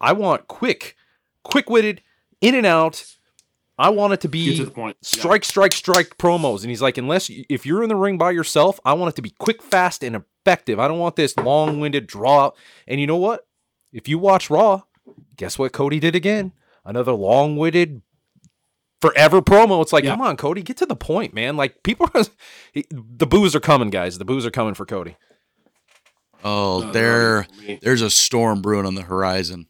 [0.00, 0.96] "I want quick,
[1.44, 2.02] quick-witted,
[2.40, 3.16] in and out.
[3.78, 4.96] I want it to be get to the point.
[5.02, 5.20] Yeah.
[5.20, 6.62] strike, strike, strike promos.
[6.62, 9.16] And he's like, unless you, if you're in the ring by yourself, I want it
[9.16, 10.78] to be quick, fast, and effective.
[10.80, 12.56] I don't want this long-winded draw out.
[12.88, 13.46] And you know what?
[13.92, 14.82] If you watch Raw,
[15.36, 16.52] guess what Cody did again?
[16.86, 18.00] Another long-winded,
[19.02, 19.82] forever promo.
[19.82, 20.12] It's like, Yeah.
[20.12, 21.56] come on, Cody, get to the point, man.
[21.56, 22.24] Like people, are,
[22.74, 24.16] the boos are coming, guys.
[24.18, 25.16] The boos are coming for Cody.
[26.44, 27.78] Oh, there, me.
[27.82, 29.66] there's a storm brewing on the horizon, and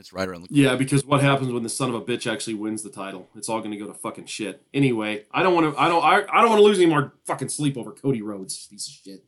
[0.00, 0.48] it's right around the.
[0.50, 3.28] Yeah, because what happens when the son of a bitch actually wins the title?
[3.36, 4.62] It's all going to go to fucking shit.
[4.74, 5.80] Anyway, I don't want to.
[5.80, 6.02] I don't.
[6.02, 8.66] I, I don't want to lose any more fucking sleep over Cody Rhodes.
[8.68, 9.24] Piece of shit.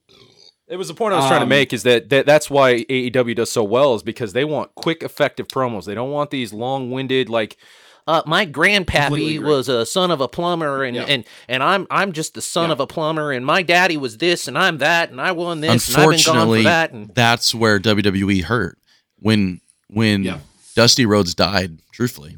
[0.68, 2.84] It was the point I was trying to Um, make is that, that that's why
[2.84, 5.84] AEW does so well is because they want quick, effective promos.
[5.84, 7.58] They don't want these long-winded like
[8.06, 11.04] Uh, my Completely grandpappy was a son of a plumber, and, Yeah.
[11.08, 12.72] and, and I'm I'm just the son Yeah.
[12.72, 15.88] of a plumber, and my daddy was this, and I'm that, and I won this,
[15.88, 18.78] and I've been gone Unfortunately, for that, and that's where WWE hurt
[19.18, 20.38] when when Yeah.
[20.74, 21.78] Dusty Rhodes died.
[21.92, 22.36] Truthfully,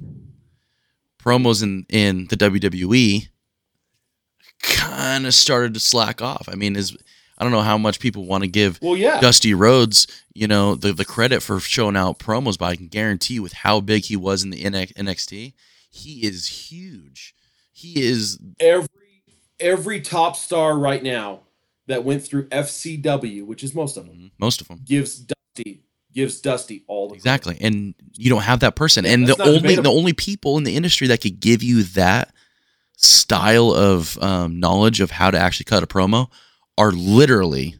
[1.18, 3.28] promos in in the WWE
[4.62, 6.49] kind of started to slack off.
[6.51, 6.97] I mean, is
[7.39, 9.20] I don't know how much people want to give Well, yeah.
[9.20, 13.41] Dusty Rhodes, you know, the the credit for showing out promos, but I can guarantee
[13.41, 15.55] with how big he was in the NXT,
[15.91, 17.35] he is huge.
[17.72, 18.89] He is every
[19.61, 21.41] every top star right now
[21.87, 24.26] that went through FCW, which is most of them, mm-hmm.
[24.39, 24.80] most of them.
[24.85, 25.84] gives Dusty
[26.15, 27.21] gives Dusty all the credit.
[27.21, 27.59] Exactly.
[27.61, 29.05] And you don't have that person.
[29.05, 29.83] and the only debatable.
[29.83, 32.33] the only people in the industry that could give you that
[32.97, 36.31] style of um, knowledge of how to actually cut a promo
[36.79, 37.77] are literally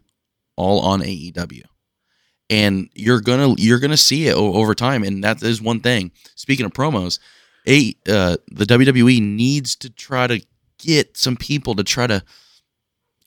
[0.57, 1.63] all on AEW.
[2.51, 6.13] And you're gonna you're gonna see it o- over time, and that is one thing.
[6.35, 7.19] Speaking of promos,
[7.67, 10.45] a uh, the WWE needs to try to
[10.79, 12.23] get some people to try to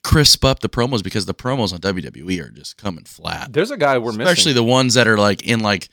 [0.08, 3.76] crisp up the promos because the promos on WWE are just coming flat there's a
[3.76, 4.32] guy we're especially missing.
[4.32, 5.88] Especially the ones that are like in like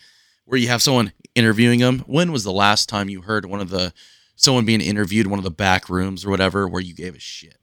[0.45, 1.99] where you have someone interviewing them.
[2.07, 3.93] When was the last time you heard one of the
[4.36, 7.20] someone being interviewed in one of the back rooms or whatever where you gave a
[7.20, 7.57] shit?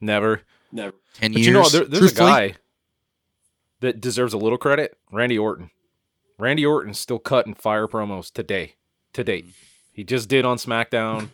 [0.00, 0.42] Never.
[0.72, 0.94] Never.
[1.14, 1.46] Ten But years.
[1.46, 2.30] you know, there, there's truthfully.
[2.30, 2.54] a guy
[3.80, 4.96] that deserves a little credit.
[5.12, 5.70] Randy Orton.
[6.38, 8.74] Randy Orton's still cutting fire promos today.
[9.12, 9.52] To date, mm-hmm.
[9.92, 11.28] he just did on SmackDown.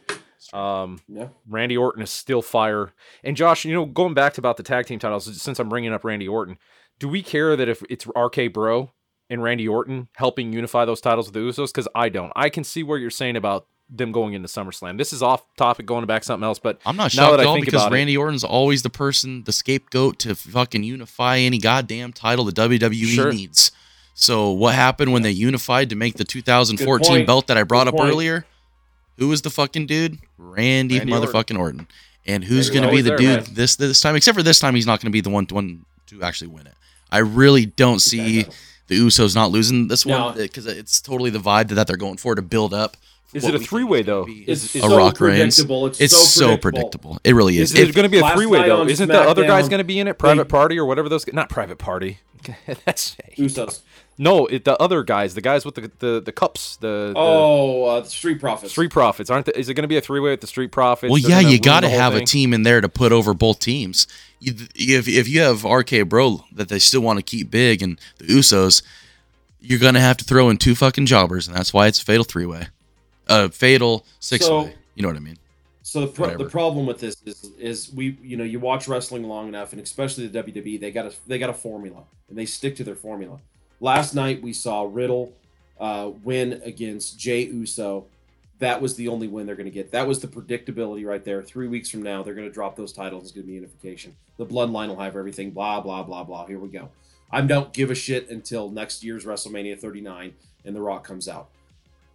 [0.53, 1.29] Um, Yeah.
[1.49, 2.93] Randy Orton is still fire.
[3.25, 5.93] And Josh, you know, going back to about the tag team titles, since I'm bringing
[5.93, 6.59] up Randy Orton,
[6.99, 8.91] do we care that if it's RK Bro
[9.29, 11.69] and Randy Orton helping unify those titles with the Usos?
[11.69, 12.33] Because I don't.
[12.35, 14.99] I can see where you're saying about them going into SummerSlam.
[14.99, 17.59] This is off topic, going back something else, but I'm not now shocked at all
[17.59, 22.13] because about it- Randy Orton's always the person, the scapegoat to fucking unify any goddamn
[22.13, 23.33] title the WWE Sure.
[23.33, 23.73] needs.
[24.15, 27.95] So what happened when they unified to make the 2014 belt that I brought Good
[27.95, 28.11] up point.
[28.13, 28.47] earlier?
[29.21, 30.19] Who was the fucking dude?
[30.39, 31.87] Randy, Randy motherfucking Orton.
[32.27, 33.47] And who's going to be the there, dude man.
[33.53, 34.17] this this time?
[34.17, 36.49] Except for this time, he's not going to be the one to, one to actually
[36.49, 36.75] win it.
[37.11, 38.47] I really don't see
[38.87, 40.17] the Usos not losing this No.
[40.17, 42.97] Uh, one because it's totally the vibe that they're going for to build up.
[43.33, 44.27] Is it a three-way, though?
[44.47, 45.59] Is- a so Rock Reigns.
[45.59, 47.19] It's, It's so predictable.
[47.23, 47.75] It really is.
[47.75, 48.87] Is it going to be a three way night though?
[48.87, 50.19] Isn't the other guys going to be in it?
[50.19, 51.31] Private they- Party or whatever those.
[51.33, 52.19] Not Private Party.
[52.87, 53.81] That's Usos.
[54.21, 54.47] No.
[54.47, 58.01] It, the other guys, the guys with the the, the cups, the, the Oh, uh,
[58.01, 58.73] the Street Profits.
[58.73, 59.47] Street Profits, aren't?
[59.47, 61.11] The, is it going to be a three way with the Street Profits?
[61.11, 63.11] Well, They're yeah, you got to the whole have a team in there to put
[63.13, 64.07] over both teams.
[64.39, 67.99] You, if if you have RK Bro that they still want to keep big and
[68.19, 68.83] the Usos,
[69.61, 72.25] you're gonna have to throw in two fucking jobbers, and that's why it's a fatal
[72.25, 72.69] three way,
[73.29, 74.75] uh, fatal six So- way.
[74.95, 75.39] You know what I mean?
[75.83, 79.25] So the, pro- the problem with this is is we you know you watch wrestling
[79.25, 82.45] long enough and especially the WWE they got a they got a formula and they
[82.47, 83.41] stick to their formula.
[83.81, 85.33] Last night we saw Riddle
[85.81, 88.07] uh, win against Jay Uso.
[88.59, 89.91] That was the only win they're going to get.
[89.93, 91.43] That was the predictability right there.
[91.43, 93.25] Three weeks from now they're going to drop those titles.
[93.25, 94.15] It's going to be unification.
[94.37, 95.51] The Bloodline will have everything.
[95.51, 96.47] Blah blah blah blah.
[96.47, 96.91] Here we go.
[97.33, 101.49] I don't give a shit until next year's WrestleMania 39 and The Rock comes out.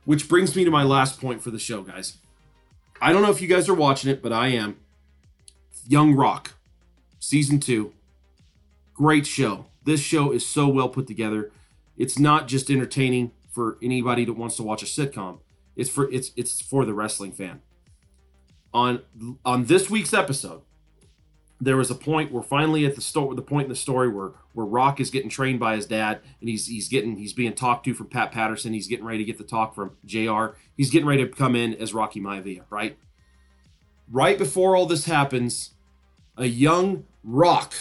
[0.03, 2.17] Which brings me to my last point for the show, guys.
[3.01, 4.77] I don't know if you guys are watching it, but I am.
[5.87, 6.53] Young Rock,
[7.19, 7.93] season two.
[8.93, 9.65] Great show.
[9.83, 11.51] This show is so well put together.
[11.97, 15.39] It's not just entertaining for anybody that wants to watch a sitcom.
[15.75, 17.61] It's for it's it's for the wrestling fan.
[18.73, 19.01] On
[19.45, 20.61] on this week's episode,
[21.61, 24.31] there was a point where finally at the store the point in the story where
[24.53, 27.85] where Rock is getting trained by his dad and he's he's getting he's being talked
[27.85, 28.73] to from Pat Patterson.
[28.73, 30.57] He's getting ready to get the talk from JR.
[30.75, 32.97] He's getting ready to come in as Rocky Maivia, right?
[34.11, 35.71] Right before all this happens,
[36.37, 37.73] a young Rock,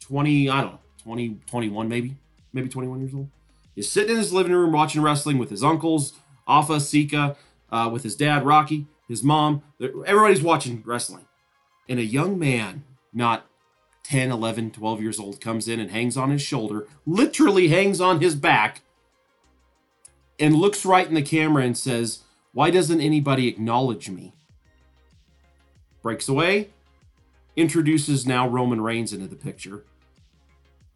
[0.00, 2.16] 20, I don't know, 20, 21 maybe,
[2.52, 3.28] maybe 21 years old,
[3.74, 6.14] He's sitting in his living room watching wrestling with his uncles,
[6.46, 7.36] Afa, Sika,
[7.70, 9.62] uh, with his dad, Rocky, his mom.
[9.80, 11.26] Everybody's watching wrestling
[11.90, 13.46] and a young man, not
[14.04, 18.20] 10, 11, 12 years old, comes in and hangs on his shoulder, literally hangs on
[18.20, 18.82] his back,
[20.38, 22.20] and looks right in the camera and says,
[22.52, 24.32] Why doesn't anybody acknowledge me?
[26.00, 26.70] Breaks away,
[27.56, 29.84] introduces now Roman Reigns into the picture.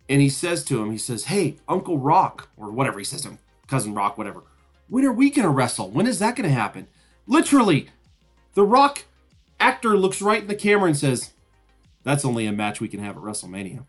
[0.09, 3.29] And he says to him, he says, Hey, Uncle Rock, or whatever he says to
[3.31, 4.43] him, Cousin Rock, whatever.
[4.89, 5.91] When are we going to wrestle?
[5.91, 6.87] When is that going to happen?
[7.27, 7.89] Literally,
[8.53, 9.05] the Rock
[9.59, 11.31] actor looks right in the camera and says,
[12.03, 13.85] "That's only a match we can have at WrestleMania."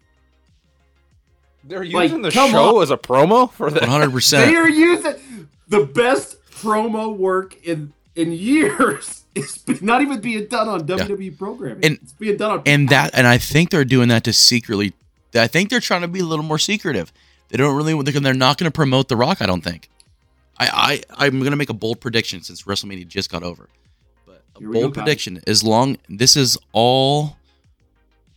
[1.66, 2.84] They're Like, using the come show on.
[2.84, 3.82] as a promo for the.
[3.82, 4.12] 100.
[4.22, 9.22] They are using the best promo work in in years.
[9.38, 11.84] It's not even being done on WWE programming.
[11.84, 14.94] And- it's being done on And that, and I think they're doing that to secretly.
[15.36, 17.12] I think they're trying to be a little more secretive.
[17.50, 18.02] They don't really.
[18.04, 19.42] They're not going to promote The Rock.
[19.42, 19.90] I don't think.
[20.58, 23.70] I, I I'm going to make a bold prediction since WrestleMania just got over.
[24.26, 25.42] But a we go, bold prediction.
[25.46, 27.38] As long this is all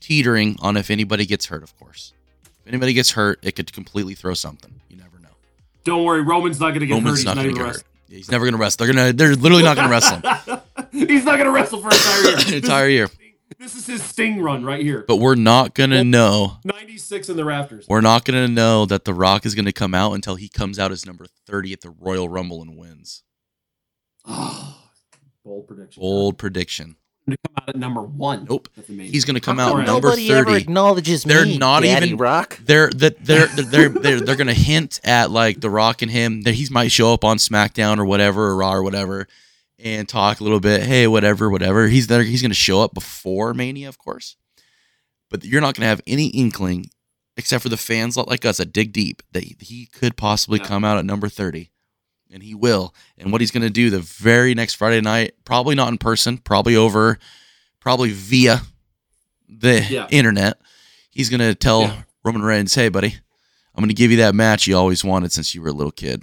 [0.01, 1.62] teetering on if anybody gets hurt.
[1.62, 2.12] Of course,
[2.44, 4.80] if anybody gets hurt, it could completely throw something.
[4.88, 5.28] You never know.
[5.84, 7.36] Don't worry, Roman's not going to get Roman's hurt.
[7.36, 7.84] not He's going to get hurt.
[8.09, 8.84] He's never going to wrestle.
[8.86, 9.12] They're gonna.
[9.12, 10.61] They're literally not going to wrestle him.
[11.09, 12.57] He's not going to wrestle for an entire year.
[12.57, 13.11] entire year.
[13.59, 15.05] This is his Sting run right here.
[15.09, 16.59] But we're not going to know.
[16.64, 17.86] 96 in the rafters.
[17.88, 20.49] We're not going to know that The Rock is going to come out until he
[20.49, 23.22] comes out as number 30 at the Royal Rumble and wins.
[24.26, 24.76] Oh,
[25.44, 26.01] bold prediction.
[26.01, 26.96] Bold prediction.
[27.30, 28.46] to come out at number one.
[28.49, 28.68] Nope.
[28.86, 29.86] He's going to come out right.
[29.86, 30.62] number Nobody ever 30.
[30.62, 32.59] acknowledges They're me, not Daddy even- Rock.
[32.64, 36.55] They're that they're they're they're they're gonna hint at like The Rock and him that
[36.55, 39.26] he might show up on SmackDown or whatever or Raw or whatever
[39.79, 40.83] and talk a little bit.
[40.83, 41.89] Hey, whatever, whatever.
[41.89, 42.22] He's there.
[42.22, 44.37] He's gonna show up before Mania, of course.
[45.31, 46.91] But you're not gonna have any inkling,
[47.37, 50.99] except for the fans like us that dig deep, that he could possibly come out
[50.99, 51.70] at number thirty,
[52.31, 52.95] and he will.
[53.16, 56.74] And what he's gonna do the very next Friday night, probably not in person, probably
[56.76, 57.18] over,
[57.81, 58.62] probably via
[59.49, 60.07] the Yeah.
[60.11, 60.59] internet.
[61.11, 62.03] He's gonna tell Yeah.
[62.24, 63.16] Roman Reigns, "Hey, buddy,
[63.74, 66.22] I'm gonna give you that match you always wanted since you were a little kid.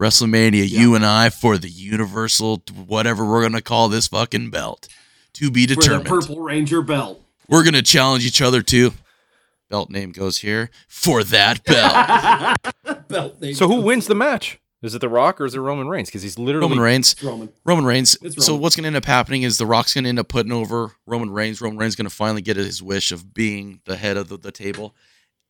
[0.00, 0.80] WrestleMania, Yeah.
[0.80, 4.88] you and I for the Universal, whatever we're gonna call this fucking belt,
[5.34, 7.22] to be for the determined." Purple Ranger belt.
[7.48, 8.92] We're gonna challenge each other too.
[9.70, 12.56] Belt name goes here for that belt.
[13.08, 13.54] Belt name.
[13.54, 14.58] So who wins the match?
[14.82, 16.08] Is it The Rock or is it Roman Reigns?
[16.08, 17.16] Because he's literally Roman Reigns.
[17.22, 17.48] Roman.
[17.64, 18.18] Roman Reigns.
[18.20, 20.28] It's So what's going to end up happening is The Rock's going to end up
[20.28, 21.62] putting over Roman Reigns.
[21.62, 24.52] Roman Reigns going to finally get his wish of being the head of the, the
[24.52, 24.94] table.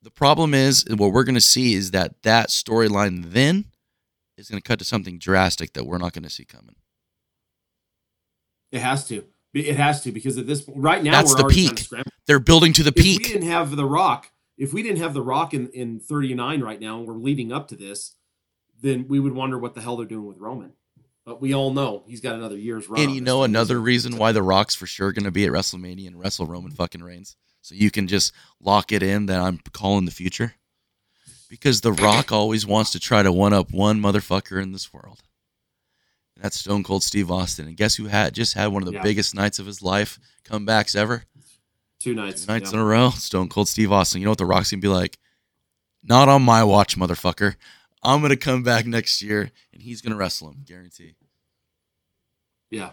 [0.03, 3.65] The problem is what we're going to see is that that storyline then
[4.37, 6.77] is going to cut to something drastic that we're not going to see coming.
[8.73, 9.25] It has to.
[9.53, 11.89] It has to because at this right now That's the peak.
[11.89, 12.13] kind of.
[12.27, 13.21] They're building to the peak.
[13.21, 16.61] If we didn't have the Rock, if we didn't have the Rock in in 39
[16.61, 18.17] right now, and we're leading up to this,
[18.81, 20.73] then we would wonder what the hell they're doing with Roman.
[21.25, 23.01] But we all know he's got another year's run.
[23.01, 26.09] And you know another reason why The Rock's for sure going to be at WrestleMania
[26.09, 27.37] and wrestle Roman fucking Reigns.
[27.63, 30.55] So you can just lock it in that I'm calling the future.
[31.55, 35.23] Because The Rock always wants to try to one up one motherfucker in this world.
[36.35, 37.69] And that's Stone Cold Steve Austin.
[37.69, 39.03] And guess who had just had one of the Yeah.
[39.03, 41.25] biggest nights of his life, comebacks ever?
[42.01, 42.45] two nights.
[42.45, 42.79] Two nights yeah.
[42.79, 43.11] in a row.
[43.11, 44.21] Stone Cold Steve Austin.
[44.21, 45.17] You know what The Rock's gonna be like?
[46.03, 47.55] Not on my watch, motherfucker.
[48.03, 51.15] I'm gonna come back next year and he's gonna wrestle him, guarantee.
[52.71, 52.91] Yeah,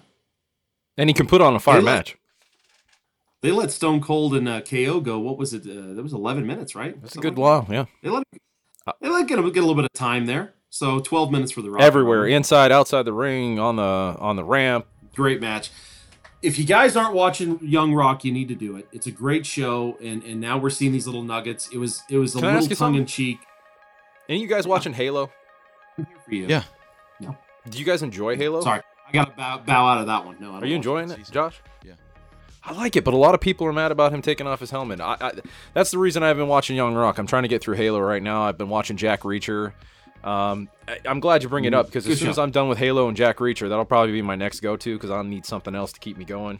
[0.98, 1.86] and he can put on a fire Hey, look.
[1.96, 2.16] match.
[3.42, 5.18] they let Stone Cold and uh, KO go.
[5.20, 5.64] What was it?
[5.64, 7.02] Uh, that was 11 minutes, right?
[7.02, 7.68] That's a good like while.
[7.70, 7.86] Yeah.
[8.04, 8.24] They let
[8.88, 10.54] Uh, they let get a, get a little bit of time there.
[10.70, 11.82] So 12 minutes for the Rock.
[11.82, 14.86] everywhere, inside, outside the ring, on the on the ramp.
[15.16, 15.70] great match.
[16.42, 18.88] If you guys aren't watching Young Rock, you need to do it.
[18.92, 21.70] It's a great show, and and now we're seeing these little nuggets.
[21.72, 23.02] It was it was a Can little tongue something?
[23.02, 23.40] in cheek.
[24.30, 25.30] Any of you guys watching Halo?
[25.98, 26.48] For you.
[26.48, 26.64] Yeah.
[27.70, 28.62] Do you guys enjoy Halo?
[28.62, 30.38] Sorry, I gotta bow, bow out of that one.
[30.40, 31.20] No, I don't Are you enjoying it.
[31.30, 31.62] Josh?
[31.86, 31.94] Yeah.
[32.64, 34.70] I like it, but a lot of people are mad about him taking off his
[34.70, 35.02] helmet.
[35.02, 35.32] I, I,
[35.74, 37.18] that's the reason I've been watching Young Rock.
[37.18, 38.44] I'm trying to get through Halo right now.
[38.44, 39.74] I've been watching Jack Reacher.
[40.24, 42.32] Um, I, I'm glad you bring it up because Good as soon show.
[42.32, 45.10] as I'm done with Halo and Jack Reacher, that'll probably be my next go-to because
[45.10, 46.60] I'll need something else to keep me going.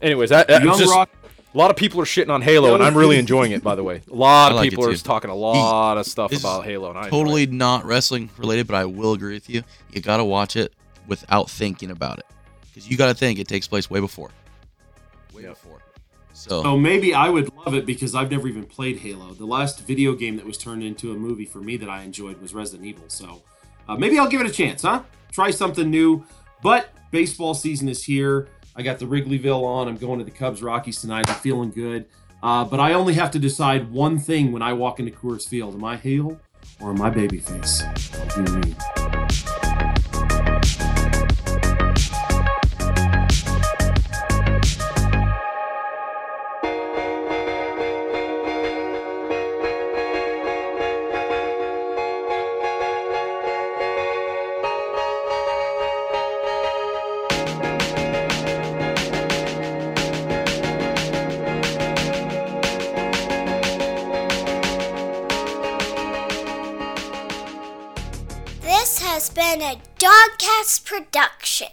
[0.00, 1.10] Anyways, that, that Young just, Rock.
[1.52, 3.64] a lot of people are shitting on Halo, and I'm really enjoying it.
[3.64, 6.30] By the way, a lot of like people are just talking a lot of stuff
[6.30, 9.50] This about Halo, and I enjoy Totally not wrestling related, but I will agree with
[9.50, 9.62] you.
[9.92, 10.72] You gotta watch it
[11.08, 12.26] without thinking about it.
[12.72, 14.30] Because you gotta think it takes place way before.
[15.34, 15.50] Way Yep.
[15.50, 15.78] before.
[16.32, 19.34] So Oh, maybe I would love it because I've never even played Halo.
[19.34, 22.40] The last video game that was turned into a movie for me that I enjoyed
[22.40, 23.04] was Resident Evil.
[23.08, 23.42] So
[23.88, 25.02] uh, maybe I'll give it a chance, huh?
[25.30, 26.24] Try something new.
[26.62, 28.48] But baseball season is here.
[28.74, 29.88] I got the Wrigleyville on.
[29.88, 31.28] I'm going to the Cubs Rockies tonight.
[31.28, 32.06] I'm feeling good.
[32.42, 35.74] Uh, but I only have to decide one thing when I walk into Coors Field:
[35.74, 36.40] Am I heel
[36.80, 37.84] or am I babyface?
[38.18, 39.01] What do you mean?
[70.82, 71.68] Production.